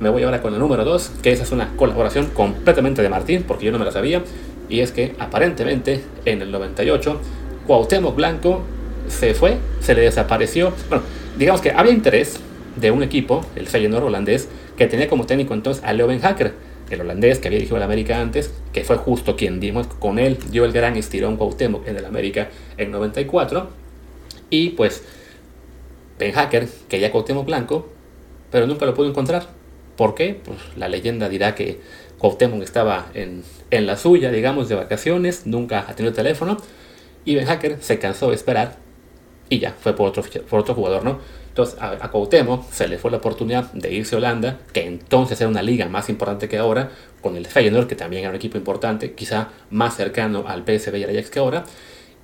me 0.00 0.08
voy 0.08 0.22
ahora 0.22 0.42
con 0.42 0.52
el 0.52 0.60
número 0.60 0.84
2, 0.84 1.12
que 1.22 1.32
esa 1.32 1.44
es 1.44 1.52
una 1.52 1.76
colaboración 1.76 2.26
completamente 2.26 3.02
de 3.02 3.08
Martín, 3.08 3.44
porque 3.46 3.66
yo 3.66 3.72
no 3.72 3.78
me 3.78 3.84
la 3.84 3.92
sabía, 3.92 4.22
y 4.68 4.80
es 4.80 4.92
que 4.92 5.14
aparentemente 5.18 6.02
en 6.24 6.42
el 6.42 6.50
98 6.50 7.20
Cuauhtémoc 7.66 8.14
Blanco 8.14 8.62
se 9.08 9.34
fue, 9.34 9.58
se 9.80 9.94
le 9.94 10.02
desapareció. 10.02 10.72
Bueno, 10.88 11.04
digamos 11.38 11.60
que 11.60 11.70
había 11.70 11.92
interés 11.92 12.38
de 12.76 12.90
un 12.90 13.02
equipo, 13.02 13.44
el 13.56 13.66
Feyenoord 13.66 14.04
holandés, 14.04 14.48
que 14.76 14.86
tenía 14.86 15.08
como 15.08 15.26
técnico 15.26 15.54
entonces 15.54 15.82
a 15.84 15.92
Leo 15.92 16.08
Hacker, 16.20 16.54
el 16.90 17.00
holandés 17.00 17.38
que 17.38 17.48
había 17.48 17.58
dirigido 17.58 17.76
el 17.76 17.82
América 17.82 18.20
antes, 18.20 18.52
que 18.72 18.84
fue 18.84 18.96
justo 18.96 19.36
quien 19.36 19.60
dimos 19.60 19.86
con 19.86 20.18
él 20.18 20.38
dio 20.50 20.64
el 20.64 20.72
gran 20.72 20.96
estirón 20.96 21.36
Cuauhtémoc 21.36 21.86
en 21.88 21.96
el 21.96 22.04
América 22.04 22.50
en 22.76 22.90
94. 22.90 23.68
Y 24.50 24.70
pues 24.70 25.02
Ben 26.18 26.32
Hacker 26.32 26.68
quería 26.88 27.10
Cuauhtémoc 27.10 27.46
Blanco, 27.46 27.88
pero 28.50 28.66
nunca 28.66 28.86
lo 28.86 28.94
pudo 28.94 29.08
encontrar. 29.08 29.48
¿Por 29.96 30.14
qué? 30.14 30.40
Pues 30.44 30.58
la 30.76 30.88
leyenda 30.88 31.28
dirá 31.28 31.54
que 31.54 31.80
Cuauhtémoc 32.18 32.62
estaba 32.62 33.06
en, 33.14 33.42
en 33.70 33.86
la 33.86 33.96
suya, 33.96 34.30
digamos, 34.30 34.68
de 34.68 34.74
vacaciones, 34.74 35.46
nunca 35.46 35.84
ha 35.88 35.94
tenido 35.94 36.14
teléfono, 36.14 36.56
y 37.24 37.34
Ben 37.34 37.46
Hacker 37.46 37.78
se 37.80 37.98
cansó 37.98 38.28
de 38.28 38.34
esperar 38.34 38.84
y 39.48 39.58
ya, 39.58 39.74
fue 39.78 39.94
por 39.94 40.08
otro, 40.08 40.22
por 40.48 40.60
otro 40.60 40.74
jugador, 40.74 41.04
¿no? 41.04 41.18
Entonces 41.54 41.78
a, 41.80 41.92
a 41.92 42.64
se 42.72 42.88
le 42.88 42.98
fue 42.98 43.12
la 43.12 43.18
oportunidad 43.18 43.72
de 43.74 43.94
irse 43.94 44.16
a 44.16 44.18
Holanda, 44.18 44.58
que 44.72 44.84
entonces 44.84 45.40
era 45.40 45.48
una 45.48 45.62
liga 45.62 45.88
más 45.88 46.08
importante 46.08 46.48
que 46.48 46.58
ahora, 46.58 46.90
con 47.20 47.36
el 47.36 47.46
Feyenoord, 47.46 47.86
que 47.86 47.94
también 47.94 48.22
era 48.22 48.30
un 48.30 48.36
equipo 48.36 48.58
importante, 48.58 49.12
quizá 49.12 49.50
más 49.70 49.96
cercano 49.96 50.46
al 50.48 50.64
PSV 50.64 50.96
y 50.96 51.04
al 51.04 51.10
Ajax 51.10 51.30
que 51.30 51.38
ahora, 51.38 51.64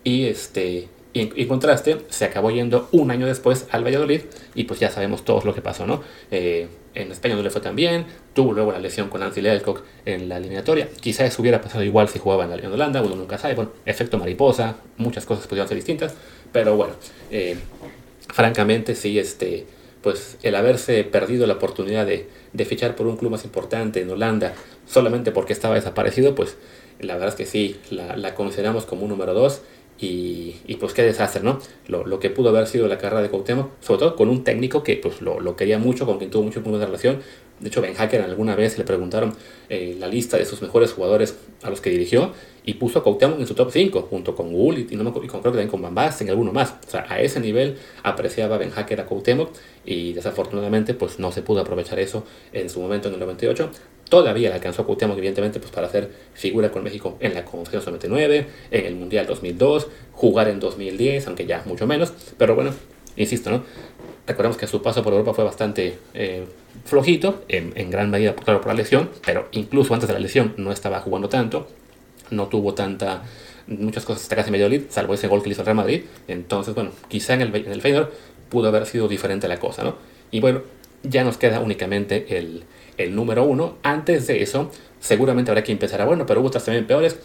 y 0.03 0.27
este... 0.27 0.89
En 1.13 1.49
contraste, 1.49 2.03
se 2.09 2.25
acabó 2.25 2.53
yendo 2.53 2.89
un 2.93 3.11
año 3.11 3.27
después 3.27 3.67
al 3.73 3.85
Valladolid 3.85 4.21
y 4.55 4.63
pues 4.63 4.79
ya 4.79 4.91
sabemos 4.91 5.25
todos 5.25 5.45
lo 5.45 5.53
que 5.53 5.61
pasó, 5.61 5.85
¿no? 5.85 6.05
Eh, 6.31 6.69
en 6.95 7.11
España 7.11 7.35
no 7.35 7.43
le 7.43 7.51
fue 7.51 7.61
tan 7.61 7.75
bien, 7.75 8.07
tuvo 8.33 8.53
luego 8.53 8.71
la 8.71 8.79
lesión 8.79 9.09
con 9.09 9.21
Anthony 9.21 9.47
Elcock 9.47 9.83
en 10.07 10.29
la 10.29 10.37
eliminatoria. 10.37 10.89
Quizás 11.01 11.37
hubiera 11.41 11.61
pasado 11.61 11.83
igual 11.83 12.09
si 12.09 12.21
jugaba 12.21 12.45
en 12.45 12.51
la 12.51 12.57
Liga 12.57 12.69
de 12.69 12.75
Holanda, 12.75 13.03
uno 13.03 13.17
nunca 13.17 13.39
sabe. 13.39 13.55
Bueno, 13.55 13.73
efecto 13.87 14.19
mariposa, 14.19 14.77
muchas 14.99 15.27
cosas 15.27 15.49
podrían 15.49 15.67
ser 15.67 15.79
distintas, 15.79 16.15
pero 16.53 16.77
bueno, 16.77 16.95
eh, 17.33 17.57
francamente 18.33 18.95
sí, 18.95 19.19
este, 19.19 19.67
pues 20.03 20.39
el 20.43 20.55
haberse 20.55 21.05
perdido 21.05 21.47
la 21.47 21.55
oportunidad 21.55 22.07
de, 22.07 22.29
de, 22.53 22.65
fichar 22.65 22.97
por 22.97 23.07
un 23.07 23.17
club 23.17 23.31
más 23.31 23.45
importante 23.45 24.01
en 24.01 24.11
Holanda 24.11 24.55
solamente 24.87 25.33
porque 25.33 25.53
estaba 25.53 25.75
desaparecido, 25.75 26.35
pues 26.35 26.57
la 27.01 27.15
verdad 27.15 27.31
es 27.31 27.35
que 27.35 27.47
sí, 27.47 27.77
la, 27.91 28.35
consideramos 28.35 28.85
como 28.85 29.03
un 29.03 29.11
número 29.11 29.35
dos 29.35 29.63
y, 29.99 30.57
y, 30.67 30.77
pues 30.77 30.95
qué 30.95 31.03
desastre, 31.03 31.43
¿no? 31.43 31.59
Lo, 31.87 32.07
lo, 32.07 32.21
que 32.21 32.31
pudo 32.31 32.49
haber 32.49 32.67
sido 32.67 32.89
la 32.89 32.97
carrera 32.97 33.21
de 33.21 33.29
Cuauhtémoc, 33.29 33.71
sobre 33.81 33.99
todo 33.99 34.17
con 34.17 34.31
un 34.31 34.45
técnico 34.45 34.83
que 34.83 34.97
pues 34.97 35.21
lo, 35.21 35.41
lo 35.41 35.57
quería 35.57 35.79
mucho, 35.79 36.07
con 36.07 36.17
quien 36.17 36.31
tuvo 36.31 36.43
mucho 36.43 36.63
punto 36.63 36.79
de 36.79 36.87
relación. 36.87 37.21
De 37.61 37.69
hecho, 37.69 37.83
Ben 37.83 37.95
Hacker 37.95 38.23
alguna 38.23 38.57
vez 38.57 38.79
le 38.79 38.85
preguntaron 38.85 39.35
eh, 39.69 39.97
la 39.99 40.09
lista 40.09 40.39
de 40.39 40.47
sus 40.47 40.63
mejores 40.63 40.93
jugadores 40.93 41.37
a 41.63 41.71
los 41.71 41.81
que 41.81 41.91
dirigió 41.91 42.33
y 42.65 42.75
puso 42.75 42.99
a 42.99 43.03
Cuauhtémoc 43.03 43.39
en 43.39 43.47
su 43.47 43.55
top 43.55 43.71
5, 43.71 44.03
junto 44.09 44.35
con 44.35 44.55
Wool 44.55 44.87
y, 44.91 44.97
no 44.97 45.05
me, 45.05 45.11
y 45.11 45.29
con, 45.29 45.41
creo 45.41 45.53
que 45.53 45.59
también 45.59 45.69
con 45.69 45.83
Van 45.83 45.95
Basten 45.95 46.27
y 46.27 46.31
alguno 46.31 46.53
más. 46.53 46.75
O 46.87 46.91
sea, 46.91 47.07
a 47.09 47.21
ese 47.21 47.39
nivel 47.41 47.77
apreciaba 48.03 48.57
Ben 48.59 48.71
Hacker 48.71 49.01
a 49.01 49.07
Cuauhtémoc 49.07 49.51
y 49.85 50.13
desafortunadamente 50.13 50.95
pues 50.95 51.19
no 51.19 51.33
se 51.33 51.43
pudo 51.43 51.61
aprovechar 51.61 51.99
eso 51.99 52.25
en 52.53 52.71
su 52.71 52.81
momento 52.81 53.09
en 53.09 53.15
el 53.15 53.21
98. 53.21 53.71
Todavía 54.09 54.49
le 54.49 54.57
alcanzó 54.57 54.83
a 54.83 54.87
Cuauhtémoc, 54.87 55.19
evidentemente, 55.19 55.61
pues 55.61 55.71
para 55.71 55.87
hacer 55.87 56.11
figura 56.35 56.73
con 56.73 56.83
México 56.83 57.17
en 57.21 57.35
la 57.35 57.45
Conferencia 57.45 57.93
99, 57.93 58.47
en 58.73 58.87
el 58.87 58.97
Mundial 58.97 59.27
2002, 59.27 59.87
jugar 60.13 60.49
en 60.49 60.59
2010, 60.59 61.29
aunque 61.29 61.47
ya 61.47 61.63
mucho 61.65 61.87
menos. 61.87 62.13
Pero 62.37 62.57
bueno, 62.57 62.73
insisto, 63.17 63.51
¿no? 63.51 63.63
Recordemos 64.31 64.57
que 64.57 64.69
su 64.69 64.81
paso 64.81 65.03
por 65.03 65.13
Europa 65.13 65.35
fue 65.35 65.43
bastante 65.43 65.99
eh, 66.15 66.45
flojito, 66.85 67.43
en, 67.49 67.73
en, 67.75 67.91
gran 67.91 68.11
medida 68.11 68.33
claro, 68.37 68.61
por 68.61 68.69
la 68.69 68.75
lesión, 68.75 69.11
pero 69.27 69.49
incluso 69.51 69.93
antes 69.93 70.07
de 70.07 70.15
la 70.15 70.21
lesión 70.21 70.55
no 70.57 70.71
estaba 70.71 71.01
jugando 71.01 71.29
tanto, 71.29 71.67
no 72.31 72.47
tuvo 72.47 72.73
tanta 72.73 73.25
muchas 73.67 74.05
cosas 74.05 74.29
casi 74.29 74.53
medio 74.53 74.69
lead, 74.69 74.83
salvo 74.89 75.15
ese 75.15 75.27
gol 75.27 75.43
que 75.43 75.49
le 75.49 75.55
hizo 75.55 75.63
el 75.63 75.67
Real 75.67 75.77
Madrid. 75.77 76.03
Entonces, 76.29 76.77
bueno, 76.77 76.93
quizá 77.09 77.35
en 77.35 77.41
el, 77.41 77.57
en 77.57 77.81
Feyenoord 77.81 78.11
pudo 78.49 78.69
haber 78.69 78.87
sido 78.87 79.09
diferente 79.09 79.49
la 79.49 79.59
cosa, 79.59 79.83
¿no? 79.83 79.97
Y 80.31 80.39
bueno, 80.39 80.63
ya 81.03 81.25
nos 81.25 81.37
queda 81.37 81.59
únicamente 81.59 82.39
el, 82.39 82.63
el 82.99 83.17
número 83.17 83.43
uno. 83.43 83.79
Antes 83.83 84.29
de 84.29 84.43
eso, 84.43 84.71
seguramente 85.01 85.51
habrá 85.51 85.65
que 85.65 85.73
empezar 85.73 86.03
a, 86.03 86.05
bueno, 86.05 86.25
pero 86.25 86.39
hubo 86.39 86.47
otras 86.47 86.65
también 86.65 86.87
peores. 86.87 87.19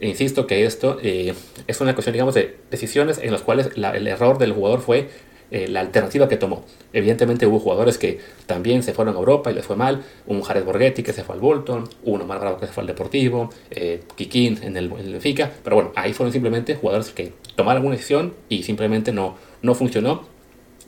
Insisto 0.00 0.46
que 0.46 0.64
esto 0.64 0.98
eh, 1.02 1.34
es 1.66 1.80
una 1.82 1.92
cuestión, 1.92 2.14
digamos, 2.14 2.34
de 2.34 2.56
decisiones 2.70 3.18
en 3.18 3.32
las 3.32 3.42
cuales 3.42 3.70
el 3.76 4.06
error 4.06 4.38
del 4.38 4.52
jugador 4.52 4.80
fue 4.80 5.10
eh, 5.50 5.68
la 5.68 5.80
alternativa 5.80 6.28
que 6.28 6.36
tomó. 6.36 6.64
Evidentemente 6.92 7.46
hubo 7.46 7.60
jugadores 7.60 7.98
que 7.98 8.18
también 8.46 8.82
se 8.82 8.92
fueron 8.92 9.14
a 9.14 9.18
Europa 9.18 9.50
y 9.50 9.54
les 9.54 9.64
fue 9.64 9.76
mal. 9.76 10.02
Un 10.26 10.42
Jared 10.42 10.64
Borghetti 10.64 11.02
que 11.02 11.12
se 11.12 11.22
fue 11.22 11.36
al 11.36 11.40
Bolton, 11.40 11.88
uno 12.04 12.24
más 12.24 12.40
Bravo 12.40 12.58
que 12.58 12.66
se 12.66 12.72
fue 12.72 12.82
al 12.82 12.88
Deportivo, 12.88 13.50
eh, 13.70 14.02
en 14.18 14.76
el, 14.76 14.90
en. 14.92 15.50
Pero 15.62 15.76
bueno, 15.76 15.92
ahí 15.94 16.12
fueron 16.12 16.32
simplemente 16.32 16.74
jugadores 16.74 17.10
que 17.10 17.32
tomaron 17.54 17.84
una 17.84 17.94
decisión 17.94 18.34
y 18.48 18.64
simplemente 18.64 19.12
no, 19.12 19.36
no 19.62 19.74
funcionó. 19.74 20.24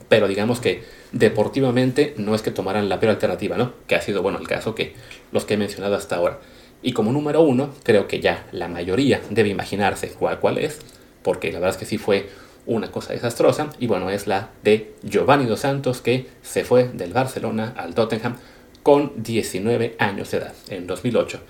Pero 0.09 0.27
digamos 0.27 0.61
que 0.61 0.83
deportivamente 1.13 2.15
no 2.17 2.35
es 2.35 2.43
que 2.43 2.51
tomaran 2.51 2.89
la 2.89 2.99
peor 2.99 3.11
alternativa, 3.11 3.57
¿no? 3.57 3.73
Que 3.87 3.95
ha 3.95 4.01
sido, 4.01 4.23
bueno, 4.23 4.39
el 4.39 4.49
caso 4.49 4.75
que 4.75 4.95
los 5.33 5.45
que 5.45 5.55
he 5.55 5.57
mencionado 5.57 5.95
hasta 5.95 6.17
ahora. 6.17 6.41
Y 6.83 6.93
como 6.93 7.13
número 7.13 7.43
uno, 7.43 7.71
creo 7.83 8.09
que 8.09 8.21
ya 8.21 8.47
la 8.53 8.69
mayoría 8.69 9.21
debe 9.31 9.49
imaginarse 9.49 10.11
cuál, 10.11 10.41
cuál 10.41 10.59
es, 10.59 10.81
porque 11.23 11.53
la 11.53 11.59
verdad 11.59 11.75
es 11.75 11.77
que 11.77 11.87
sí 11.87 11.99
fue 11.99 12.29
una 12.69 12.93
cosa 12.93 13.15
desastrosa, 13.15 13.71
y 13.81 13.89
bueno, 13.89 14.11
es 14.11 14.27
la 14.27 14.51
de 14.63 14.95
Giovanni 15.03 15.47
Dos 15.47 15.61
Santos, 15.61 16.01
que 16.01 16.27
se 16.43 16.65
fue 16.65 16.89
del 16.89 17.13
Barcelona 17.13 17.75
al 17.77 17.95
Tottenham 17.95 18.37
con 18.83 19.13
19 19.17 19.97
años 19.99 20.31
de 20.31 20.39
edad, 20.39 20.55
en 20.69 20.87
2008. 20.87 21.41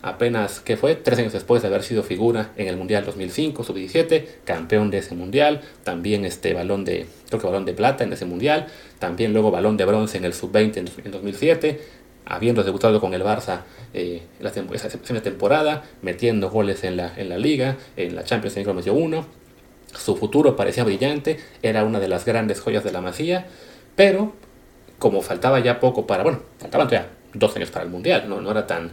Apenas 0.00 0.60
que 0.60 0.76
fue 0.76 0.94
tres 0.94 1.18
años 1.18 1.32
después 1.32 1.60
de 1.60 1.68
haber 1.68 1.82
sido 1.82 2.04
figura 2.04 2.52
en 2.56 2.68
el 2.68 2.76
Mundial 2.76 3.04
2005, 3.04 3.64
sub-17, 3.64 4.24
campeón 4.44 4.90
de 4.90 4.98
ese 4.98 5.16
Mundial, 5.16 5.60
también 5.82 6.24
este 6.24 6.54
balón 6.54 6.84
de, 6.84 7.06
creo 7.26 7.40
que 7.40 7.46
balón 7.46 7.64
de 7.64 7.72
plata 7.72 8.04
en 8.04 8.12
ese 8.12 8.24
Mundial, 8.24 8.68
también 9.00 9.32
luego 9.32 9.50
balón 9.50 9.76
de 9.76 9.84
bronce 9.84 10.16
en 10.16 10.24
el 10.24 10.32
sub-20 10.32 10.76
en 11.04 11.10
2007, 11.10 11.80
habiendo 12.26 12.62
debutado 12.62 13.00
con 13.00 13.12
el 13.14 13.22
Barça 13.22 13.62
eh, 13.94 14.22
la, 14.40 14.50
esa, 14.50 15.22
temporada, 15.22 15.82
metiendo 16.02 16.50
goles 16.50 16.84
en 16.84 16.96
la, 16.96 17.12
en 17.16 17.28
la 17.28 17.38
Liga, 17.38 17.76
en 17.96 18.14
la 18.14 18.22
Champions 18.22 18.54
League 18.54 18.72
metió 18.72 18.94
uno, 18.94 19.26
su 19.94 20.16
futuro 20.16 20.56
parecía 20.56 20.84
brillante, 20.84 21.38
era 21.62 21.84
una 21.84 22.00
de 22.00 22.08
las 22.08 22.24
grandes 22.24 22.60
joyas 22.60 22.84
de 22.84 22.92
la 22.92 23.00
Masía, 23.00 23.46
pero 23.96 24.32
como 24.98 25.22
faltaba 25.22 25.60
ya 25.60 25.80
poco 25.80 26.06
para, 26.06 26.22
bueno, 26.22 26.40
faltaban 26.58 26.88
ya 26.88 27.10
dos 27.34 27.54
años 27.56 27.70
para 27.70 27.84
el 27.84 27.90
Mundial, 27.90 28.28
no, 28.28 28.40
no 28.40 28.50
era 28.50 28.66
tan, 28.66 28.92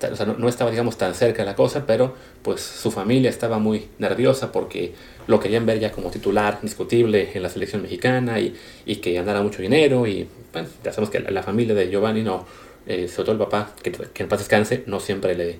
o 0.00 0.16
sea, 0.16 0.26
no, 0.26 0.34
no, 0.34 0.48
estaba 0.48 0.70
digamos 0.70 0.98
tan 0.98 1.14
cerca 1.14 1.44
la 1.44 1.54
cosa, 1.54 1.86
pero 1.86 2.14
pues 2.42 2.60
su 2.60 2.90
familia 2.90 3.30
estaba 3.30 3.58
muy 3.58 3.88
nerviosa 3.98 4.52
porque 4.52 4.94
lo 5.26 5.40
querían 5.40 5.66
ver 5.66 5.78
ya 5.78 5.92
como 5.92 6.10
titular 6.10 6.58
indiscutible 6.62 7.30
en 7.34 7.42
la 7.42 7.48
selección 7.48 7.82
mexicana 7.82 8.40
y, 8.40 8.54
y 8.84 8.96
que 8.96 9.12
ganara 9.12 9.42
mucho 9.42 9.62
dinero 9.62 10.06
y 10.06 10.28
bueno, 10.52 10.68
ya 10.84 10.92
sabemos 10.92 11.10
que 11.10 11.20
la, 11.20 11.42
familia 11.42 11.74
de 11.74 11.90
Giovanni 11.90 12.22
no, 12.22 12.46
eh, 12.86 13.08
sobre 13.08 13.26
todo 13.26 13.32
el 13.32 13.38
papá, 13.38 13.74
que, 13.82 14.22
en 14.22 14.28
paz 14.28 14.40
descanse, 14.40 14.84
no 14.86 15.00
siempre 15.00 15.34
le, 15.34 15.58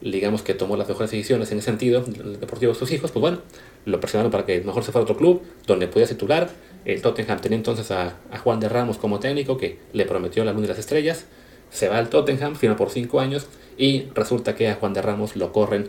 digamos 0.00 0.42
que 0.42 0.54
tomó 0.54 0.76
las 0.76 0.88
mejores 0.88 1.10
decisiones 1.10 1.50
en 1.52 1.58
ese 1.58 1.66
sentido, 1.66 2.02
deportivo 2.02 2.72
de 2.72 2.78
sus 2.78 2.90
hijos, 2.92 3.10
pues 3.10 3.20
bueno, 3.20 3.40
lo 3.86 4.00
presionaron 4.00 4.30
para 4.30 4.44
que 4.44 4.60
mejor 4.60 4.84
se 4.84 4.92
fuera 4.92 5.02
a 5.02 5.04
otro 5.04 5.16
club 5.16 5.42
donde 5.66 5.86
podía 5.86 6.06
titular. 6.06 6.50
El 6.84 7.00
Tottenham 7.00 7.40
tenía 7.40 7.56
entonces 7.56 7.90
a, 7.90 8.16
Juan 8.42 8.60
de 8.60 8.68
Ramos 8.68 8.98
como 8.98 9.20
técnico 9.20 9.56
que 9.56 9.78
le 9.92 10.04
prometió 10.04 10.44
la 10.44 10.52
luna 10.52 10.62
de 10.62 10.68
las 10.68 10.78
estrellas. 10.78 11.24
Se 11.70 11.88
va 11.88 11.98
al 11.98 12.10
Tottenham, 12.10 12.56
firma 12.56 12.76
por 12.76 12.90
cinco 12.90 13.20
años 13.20 13.46
y 13.78 14.06
resulta 14.14 14.54
que 14.54 14.68
a 14.68 14.74
Juan 14.74 14.92
de 14.92 15.02
Ramos 15.02 15.36
lo 15.36 15.52
corren 15.52 15.88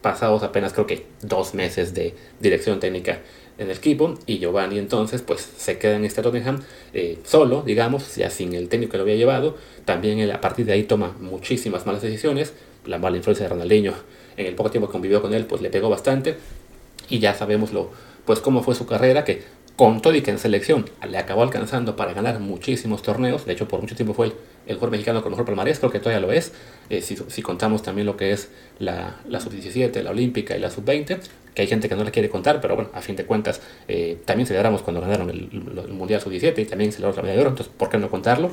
pasados 0.00 0.42
apenas 0.42 0.72
creo 0.72 0.86
que 0.86 1.06
dos 1.22 1.54
meses 1.54 1.92
de 1.92 2.14
dirección 2.40 2.78
técnica 2.78 3.20
en 3.58 3.68
el 3.68 3.76
equipo 3.76 4.14
y 4.26 4.38
Giovanni 4.38 4.78
entonces 4.78 5.22
pues 5.22 5.40
se 5.40 5.76
queda 5.78 5.96
en 5.96 6.04
este 6.04 6.22
Tottenham 6.22 6.62
eh, 6.94 7.18
solo, 7.24 7.62
digamos, 7.62 8.16
ya 8.16 8.30
sin 8.30 8.54
el 8.54 8.68
técnico 8.68 8.92
que 8.92 8.98
lo 8.98 9.02
había 9.02 9.16
llevado. 9.16 9.56
También 9.84 10.18
él, 10.18 10.30
a 10.30 10.40
partir 10.40 10.64
de 10.64 10.72
ahí 10.72 10.84
toma 10.84 11.14
muchísimas 11.20 11.84
malas 11.84 12.00
decisiones. 12.00 12.54
La 12.86 12.98
mala 12.98 13.18
influencia 13.18 13.44
de 13.44 13.50
Ronaldinho 13.50 13.92
en 14.38 14.46
el 14.46 14.54
poco 14.54 14.70
tiempo 14.70 14.88
que 14.88 14.92
convivió 14.92 15.20
con 15.20 15.34
él 15.34 15.44
pues 15.44 15.60
le 15.60 15.68
pegó 15.68 15.90
bastante 15.90 16.36
y 17.08 17.18
ya 17.18 17.34
sabemos 17.34 17.72
lo, 17.72 17.90
pues 18.24 18.40
cómo 18.40 18.62
fue 18.62 18.74
su 18.74 18.86
carrera 18.86 19.24
que 19.24 19.42
con 19.78 20.02
todo 20.02 20.12
y 20.16 20.22
que 20.22 20.32
en 20.32 20.40
selección 20.40 20.90
le 21.08 21.18
acabó 21.18 21.44
alcanzando 21.44 21.94
para 21.94 22.12
ganar 22.12 22.40
muchísimos 22.40 23.00
torneos, 23.02 23.46
de 23.46 23.52
hecho 23.52 23.68
por 23.68 23.80
mucho 23.80 23.94
tiempo 23.94 24.12
fue 24.12 24.26
el, 24.26 24.32
el 24.66 24.74
jugador 24.74 24.90
mexicano 24.90 25.22
con 25.22 25.30
mejor 25.30 25.46
palmarés, 25.46 25.78
creo 25.78 25.92
que 25.92 26.00
todavía 26.00 26.18
lo 26.18 26.32
es, 26.32 26.52
eh, 26.90 27.00
si, 27.00 27.16
si, 27.16 27.42
contamos 27.42 27.82
también 27.82 28.04
lo 28.04 28.16
que 28.16 28.32
es 28.32 28.50
la, 28.80 29.20
la 29.28 29.38
sub-17, 29.38 30.02
la 30.02 30.10
olímpica 30.10 30.56
y 30.56 30.60
la 30.60 30.70
sub-20, 30.70 31.20
que 31.54 31.62
hay 31.62 31.68
gente 31.68 31.88
que 31.88 31.94
no 31.94 32.02
la 32.02 32.10
quiere 32.10 32.28
contar, 32.28 32.60
pero 32.60 32.74
bueno, 32.74 32.90
a 32.92 33.00
fin 33.00 33.14
de 33.14 33.24
cuentas 33.24 33.60
eh, 33.86 34.18
también 34.24 34.48
celebramos 34.48 34.82
cuando 34.82 35.00
ganaron 35.00 35.30
el, 35.30 35.48
el 35.52 35.92
Mundial 35.92 36.20
sub-17 36.20 36.58
y 36.58 36.64
también 36.64 36.90
celebramos 36.90 37.16
la 37.16 37.22
medalla 37.22 37.36
de 37.36 37.42
oro, 37.42 37.50
entonces 37.50 37.72
¿por 37.76 37.88
qué 37.88 37.98
no 37.98 38.10
contarlo? 38.10 38.52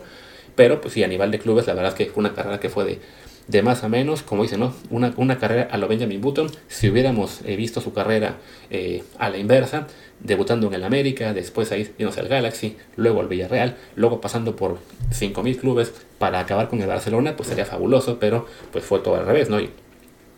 Pero 0.55 0.79
pues 0.79 0.93
sí, 0.93 1.03
a 1.03 1.07
nivel 1.07 1.31
de 1.31 1.39
clubes 1.39 1.65
la 1.65 1.73
verdad 1.73 1.91
es 1.91 1.97
que 1.97 2.05
fue 2.05 2.21
una 2.21 2.35
carrera 2.35 2.59
que 2.59 2.69
fue 2.69 2.85
de, 2.85 2.99
de 3.47 3.62
más 3.62 3.84
a 3.84 3.89
menos, 3.89 4.23
como 4.23 4.43
dice, 4.43 4.58
¿no? 4.58 4.73
Una, 4.89 5.13
una 5.17 5.38
carrera 5.38 5.67
a 5.71 5.77
lo 5.77 5.88
Benjamin 5.88 6.19
Button. 6.19 6.49
Si 6.67 6.89
hubiéramos 6.89 7.41
eh, 7.45 7.55
visto 7.55 7.79
su 7.79 7.93
carrera 7.93 8.38
eh, 8.71 9.03
a 9.19 9.29
la 9.29 9.38
inversa, 9.38 9.88
debutando 10.19 10.67
en 10.67 10.73
el 10.73 10.84
América, 10.84 11.34
después 11.34 11.71
ahí 11.71 11.91
yéndose 11.97 12.21
al 12.21 12.27
Galaxy, 12.27 12.77
luego 12.95 13.19
al 13.21 13.27
Villarreal, 13.27 13.75
luego 13.95 14.19
pasando 14.19 14.55
por 14.55 14.79
5.000 15.12 15.60
clubes 15.60 15.93
para 16.17 16.39
acabar 16.39 16.69
con 16.69 16.81
el 16.81 16.88
Barcelona, 16.88 17.36
pues 17.36 17.49
sería 17.49 17.65
fabuloso, 17.65 18.17
pero 18.19 18.47
pues 18.71 18.84
fue 18.84 18.99
todo 18.99 19.15
al 19.15 19.25
revés, 19.25 19.49
¿no? 19.49 19.60
Y 19.60 19.69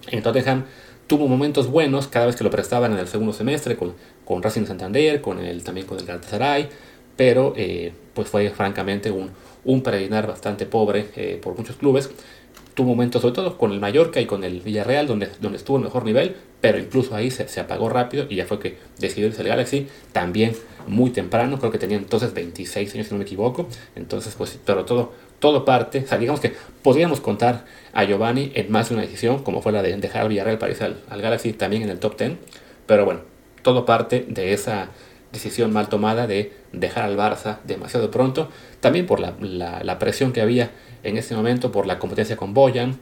en 0.09 0.21
Tottenham 0.21 0.65
tuvo 1.07 1.27
momentos 1.27 1.67
buenos 1.67 2.07
cada 2.07 2.25
vez 2.25 2.35
que 2.35 2.43
lo 2.43 2.51
prestaban 2.51 2.91
en 2.91 2.99
el 2.99 3.07
segundo 3.07 3.31
semestre 3.31 3.77
con, 3.77 3.93
con 4.25 4.43
Racing 4.43 4.65
Santander, 4.65 5.21
con 5.21 5.39
el, 5.39 5.63
también 5.63 5.87
con 5.87 5.97
el 5.97 6.05
Galatasaray, 6.05 6.67
pero 7.15 7.53
eh, 7.55 7.93
pues 8.13 8.27
fue 8.27 8.49
francamente 8.49 9.09
un, 9.11 9.31
un 9.63 9.83
bastante 9.83 10.65
pobre 10.65 11.39
por 11.41 11.57
muchos 11.57 11.77
clubes. 11.77 12.09
Tuvo 12.77 12.89
momentos 12.89 13.23
sobre 13.23 13.33
todo 13.33 13.57
con 13.57 13.71
el 13.71 13.79
Mallorca 13.79 14.21
y 14.21 14.27
con 14.27 14.43
el 14.43 14.61
Villarreal 14.61 15.07
donde, 15.07 15.29
donde 15.41 15.57
estuvo 15.57 15.77
el 15.77 15.83
mejor 15.83 16.05
nivel, 16.05 16.35
pero 16.61 16.77
incluso 16.77 17.15
ahí 17.15 17.31
se, 17.31 17.47
se 17.47 17.59
apagó 17.59 17.89
rápido 17.89 18.27
y 18.29 18.35
ya 18.35 18.45
fue 18.45 18.59
que 18.59 18.77
decidió 18.99 19.25
irse 19.25 19.41
al 19.41 19.47
Galaxy 19.47 19.87
también 20.11 20.53
muy 20.85 21.09
temprano, 21.09 21.57
creo 21.57 21.71
que 21.71 21.79
tenía 21.79 21.97
entonces 21.97 22.35
26 22.35 22.93
años 22.93 23.07
si 23.07 23.13
no 23.13 23.17
me 23.17 23.23
equivoco, 23.23 23.67
entonces 23.95 24.35
pues 24.37 24.59
pero 24.63 24.85
todo, 24.85 25.11
todo 25.39 25.65
parte, 25.65 26.03
o 26.05 26.07
sea, 26.07 26.19
digamos 26.19 26.39
que 26.39 26.53
podríamos 26.83 27.19
contar 27.19 27.65
a 27.93 28.03
Giovanni 28.03 28.51
en 28.53 28.71
más 28.71 28.89
de 28.89 28.95
una 28.95 29.01
decisión, 29.01 29.41
como 29.41 29.63
fue 29.63 29.71
la 29.71 29.81
de 29.81 29.97
dejar 29.97 30.21
al 30.21 30.29
Villarreal 30.29 30.59
para 30.59 30.71
irse 30.71 30.83
al, 30.83 30.99
al 31.09 31.19
Galaxy 31.19 31.53
también 31.53 31.81
en 31.81 31.89
el 31.89 31.97
top 31.97 32.15
10, 32.15 32.33
pero 32.85 33.05
bueno, 33.05 33.21
todo 33.63 33.85
parte 33.85 34.23
de 34.29 34.53
esa 34.53 34.89
decisión 35.33 35.73
mal 35.73 35.89
tomada 35.89 36.27
de 36.27 36.53
dejar 36.73 37.05
al 37.05 37.17
Barça 37.17 37.57
demasiado 37.63 38.11
pronto, 38.11 38.49
también 38.79 39.05
por 39.07 39.19
la, 39.19 39.33
la, 39.41 39.83
la 39.83 39.99
presión 39.99 40.31
que 40.31 40.41
había 40.41 40.71
en 41.09 41.17
ese 41.17 41.35
momento 41.35 41.71
por 41.71 41.85
la 41.85 41.99
competencia 41.99 42.35
con 42.35 42.53
Boyan, 42.53 42.97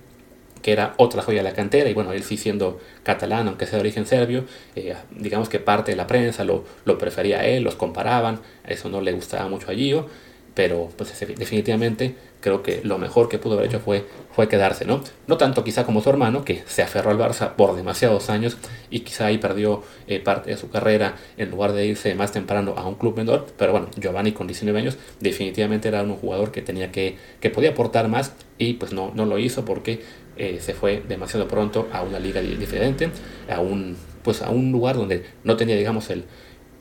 que 0.61 0.71
era 0.71 0.95
otra 0.97 1.21
joya 1.21 1.43
de 1.43 1.49
la 1.49 1.53
cantera, 1.53 1.89
y 1.89 1.93
bueno, 1.93 2.11
él 2.11 2.23
sí 2.23 2.37
siendo 2.37 2.79
catalán, 3.03 3.47
aunque 3.47 3.65
sea 3.65 3.75
de 3.77 3.81
origen 3.81 4.07
serbio, 4.07 4.45
eh, 4.75 4.95
digamos 5.11 5.47
que 5.47 5.59
parte 5.59 5.91
de 5.91 5.97
la 5.97 6.07
prensa 6.07 6.43
lo, 6.43 6.63
lo 6.85 6.97
prefería 6.97 7.41
a 7.41 7.45
él, 7.45 7.63
los 7.63 7.75
comparaban, 7.75 8.39
eso 8.65 8.89
no 8.89 9.01
le 9.01 9.11
gustaba 9.11 9.47
mucho 9.47 9.69
a 9.69 9.75
Gio, 9.75 10.07
pero 10.55 10.89
pues 10.97 11.13
definitivamente 11.37 12.15
creo 12.39 12.63
que 12.63 12.81
lo 12.83 12.97
mejor 12.97 13.27
que 13.27 13.37
pudo 13.37 13.55
haber 13.55 13.67
hecho 13.67 13.79
fue, 13.79 14.05
fue 14.31 14.47
quedarse, 14.47 14.85
¿no? 14.85 15.03
No 15.27 15.37
tanto 15.37 15.63
quizá 15.63 15.83
como 15.83 16.01
su 16.01 16.09
hermano, 16.09 16.45
que 16.45 16.63
se 16.65 16.81
aferró 16.81 17.11
al 17.11 17.17
Barça 17.17 17.55
por 17.55 17.75
demasiados 17.75 18.29
años 18.29 18.57
y 18.89 19.01
quizá 19.01 19.25
ahí 19.25 19.37
perdió 19.37 19.83
eh, 20.07 20.19
parte 20.19 20.51
de 20.51 20.57
su 20.57 20.69
carrera 20.69 21.15
en 21.37 21.51
lugar 21.51 21.73
de 21.73 21.85
irse 21.85 22.15
más 22.15 22.31
temprano 22.31 22.75
a 22.77 22.87
un 22.87 22.95
club 22.95 23.17
menor, 23.17 23.47
pero 23.57 23.73
bueno, 23.73 23.89
Giovanni 23.97 24.31
con 24.31 24.47
19 24.47 24.79
años 24.79 24.97
definitivamente 25.19 25.87
era 25.89 26.03
un 26.03 26.15
jugador 26.15 26.51
que 26.51 26.61
tenía 26.61 26.91
que, 26.91 27.17
que 27.41 27.49
podía 27.49 27.71
aportar 27.71 28.07
más 28.07 28.33
y 28.57 28.73
pues 28.73 28.93
no, 28.93 29.11
no 29.13 29.25
lo 29.25 29.37
hizo 29.37 29.65
porque 29.65 30.01
eh, 30.37 30.59
se 30.61 30.73
fue 30.73 31.01
demasiado 31.07 31.47
pronto 31.47 31.87
a 31.91 32.01
una 32.03 32.19
liga 32.19 32.41
diferente, 32.41 33.09
a 33.49 33.59
un, 33.59 33.97
pues 34.23 34.41
a 34.41 34.49
un 34.49 34.71
lugar 34.71 34.95
donde 34.97 35.25
no 35.43 35.57
tenía, 35.57 35.75
digamos, 35.75 36.09
el, 36.09 36.25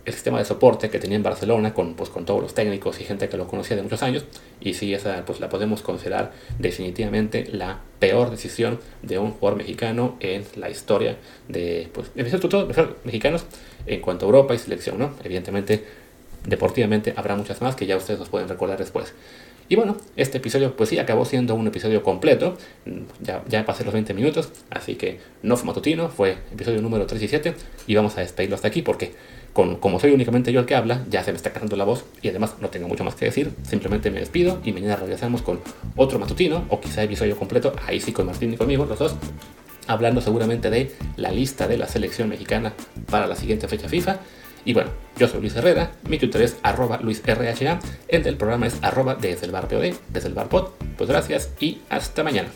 el 0.05 0.13
sistema 0.13 0.39
de 0.39 0.45
soporte 0.45 0.91
que 0.91 0.99
tenía 0.99 1.17
en 1.17 1.23
Barcelona 1.23 1.73
con, 1.73 1.95
pues, 1.95 2.11
con 2.11 2.25
todos 2.25 2.43
los 2.43 2.55
técnicos 2.55 3.01
y 3.01 3.05
gente 3.05 3.29
que 3.29 3.37
lo 3.37 3.47
conocía 3.47 3.77
de 3.77 3.83
muchos 3.83 4.03
años. 4.03 4.25
Y 4.61 4.75
sí, 4.75 4.93
esa 4.93 5.25
pues, 5.25 5.41
la 5.41 5.49
podemos 5.49 5.83
considerar 5.83 6.33
definitivamente 6.59 7.47
la 7.51 7.81
peor 7.99 8.31
decisión 8.31 8.81
de 9.03 9.19
un 9.19 9.33
jugador 9.33 9.59
mexicano 9.59 10.17
en 10.21 10.45
la 10.57 10.69
historia 10.69 11.17
de, 11.49 11.89
pues, 11.93 12.11
todos 12.41 12.69
mexicanos 13.05 13.45
en 13.87 14.01
cuanto 14.01 14.27
a 14.27 14.29
Europa 14.29 14.55
y 14.55 14.59
selección, 14.59 14.99
¿no? 14.99 15.15
Evidentemente, 15.25 15.85
deportivamente 16.47 17.15
habrá 17.17 17.37
muchas 17.37 17.63
más 17.63 17.75
que 17.75 17.87
ya 17.87 17.97
ustedes 17.97 18.21
nos 18.21 18.29
pueden 18.29 18.49
recordar 18.49 18.79
después. 18.79 19.15
Y 19.67 19.77
bueno, 19.77 19.97
este 20.17 20.39
episodio 20.39 20.77
pues 20.77 20.91
sí 20.91 20.99
acabó 20.99 21.25
siendo 21.25 21.55
un 21.55 21.67
episodio 21.67 22.03
completo, 22.03 22.59
ya, 23.23 23.43
ya 23.49 23.65
pasé 23.65 23.83
los 23.83 23.95
20 23.95 24.13
minutos, 24.13 24.51
así 24.69 24.97
que 24.97 25.21
no 25.43 25.57
fue 25.57 25.67
matutino, 25.67 26.11
fue 26.11 26.37
episodio 26.53 26.83
número 26.83 27.07
3 27.07 27.23
y 27.23 27.29
7 27.29 27.55
y 27.87 27.95
vamos 27.95 28.17
a 28.19 28.21
despedirlo 28.21 28.57
hasta 28.57 28.69
aquí 28.69 28.83
porque 28.83 29.15
como 29.55 30.01
soy 30.01 30.11
únicamente 30.11 30.53
yo 30.53 30.61
el 30.61 30.67
que 30.67 30.75
habla, 30.75 31.05
ya 31.09 31.23
se 31.23 31.31
me 31.31 31.37
está 31.37 31.53
cansando 31.53 31.77
la 31.77 31.85
voz 31.85 32.05
y 32.21 32.29
además 32.29 32.57
no 32.61 32.69
tengo 32.71 32.89
mucho 32.89 33.05
más 33.05 33.15
que 33.15 33.27
decir, 33.27 33.53
simplemente 33.63 34.11
me 34.11 34.19
despido 34.19 34.61
y 34.65 34.73
mañana 34.73 34.97
regresamos 34.97 35.43
con 35.43 35.61
otro 35.97 36.19
matutino 36.19 36.65
o 36.69 36.81
quizá 36.81 37.03
episodio 37.05 37.37
completo, 37.37 37.73
ahí 37.87 38.01
sí 38.01 38.13
con 38.13 38.27
Martín 38.27 38.53
y 38.53 38.57
conmigo, 38.57 38.85
los 38.85 38.99
dos, 38.99 39.15
hablando 39.87 40.21
seguramente 40.21 40.71
de 40.71 40.93
la 41.17 41.31
lista 41.31 41.69
de 41.69 41.79
la 41.79 41.87
selección 41.87 42.29
mexicana 42.29 42.75
para 43.11 43.27
la 43.27 43.37
siguiente 43.37 43.69
fecha 43.69 43.89
FIFA. 43.89 44.19
Y 44.67 44.73
bueno, 44.73 44.91
yo 45.19 45.29
soy 45.29 45.41
Luis 45.41 45.55
Herrera, 45.55 45.93
mi 46.09 46.19
Twitter 46.19 46.41
es 46.41 46.57
arroba 46.63 46.99
luisrha, 46.99 47.79
el 48.09 48.23
del 48.23 48.37
programa 48.37 48.67
es 48.67 48.79
arroba 48.83 49.15
desde 49.15 49.45
el 49.47 49.53
bar 49.53 49.69
POD, 49.69 49.95
desde 50.09 50.29
el 50.29 50.35
bar 50.35 50.49
pod. 50.49 50.71
Pues 50.97 51.09
gracias 51.09 51.51
y 51.61 51.81
hasta 51.91 52.25
mañana. 52.25 52.49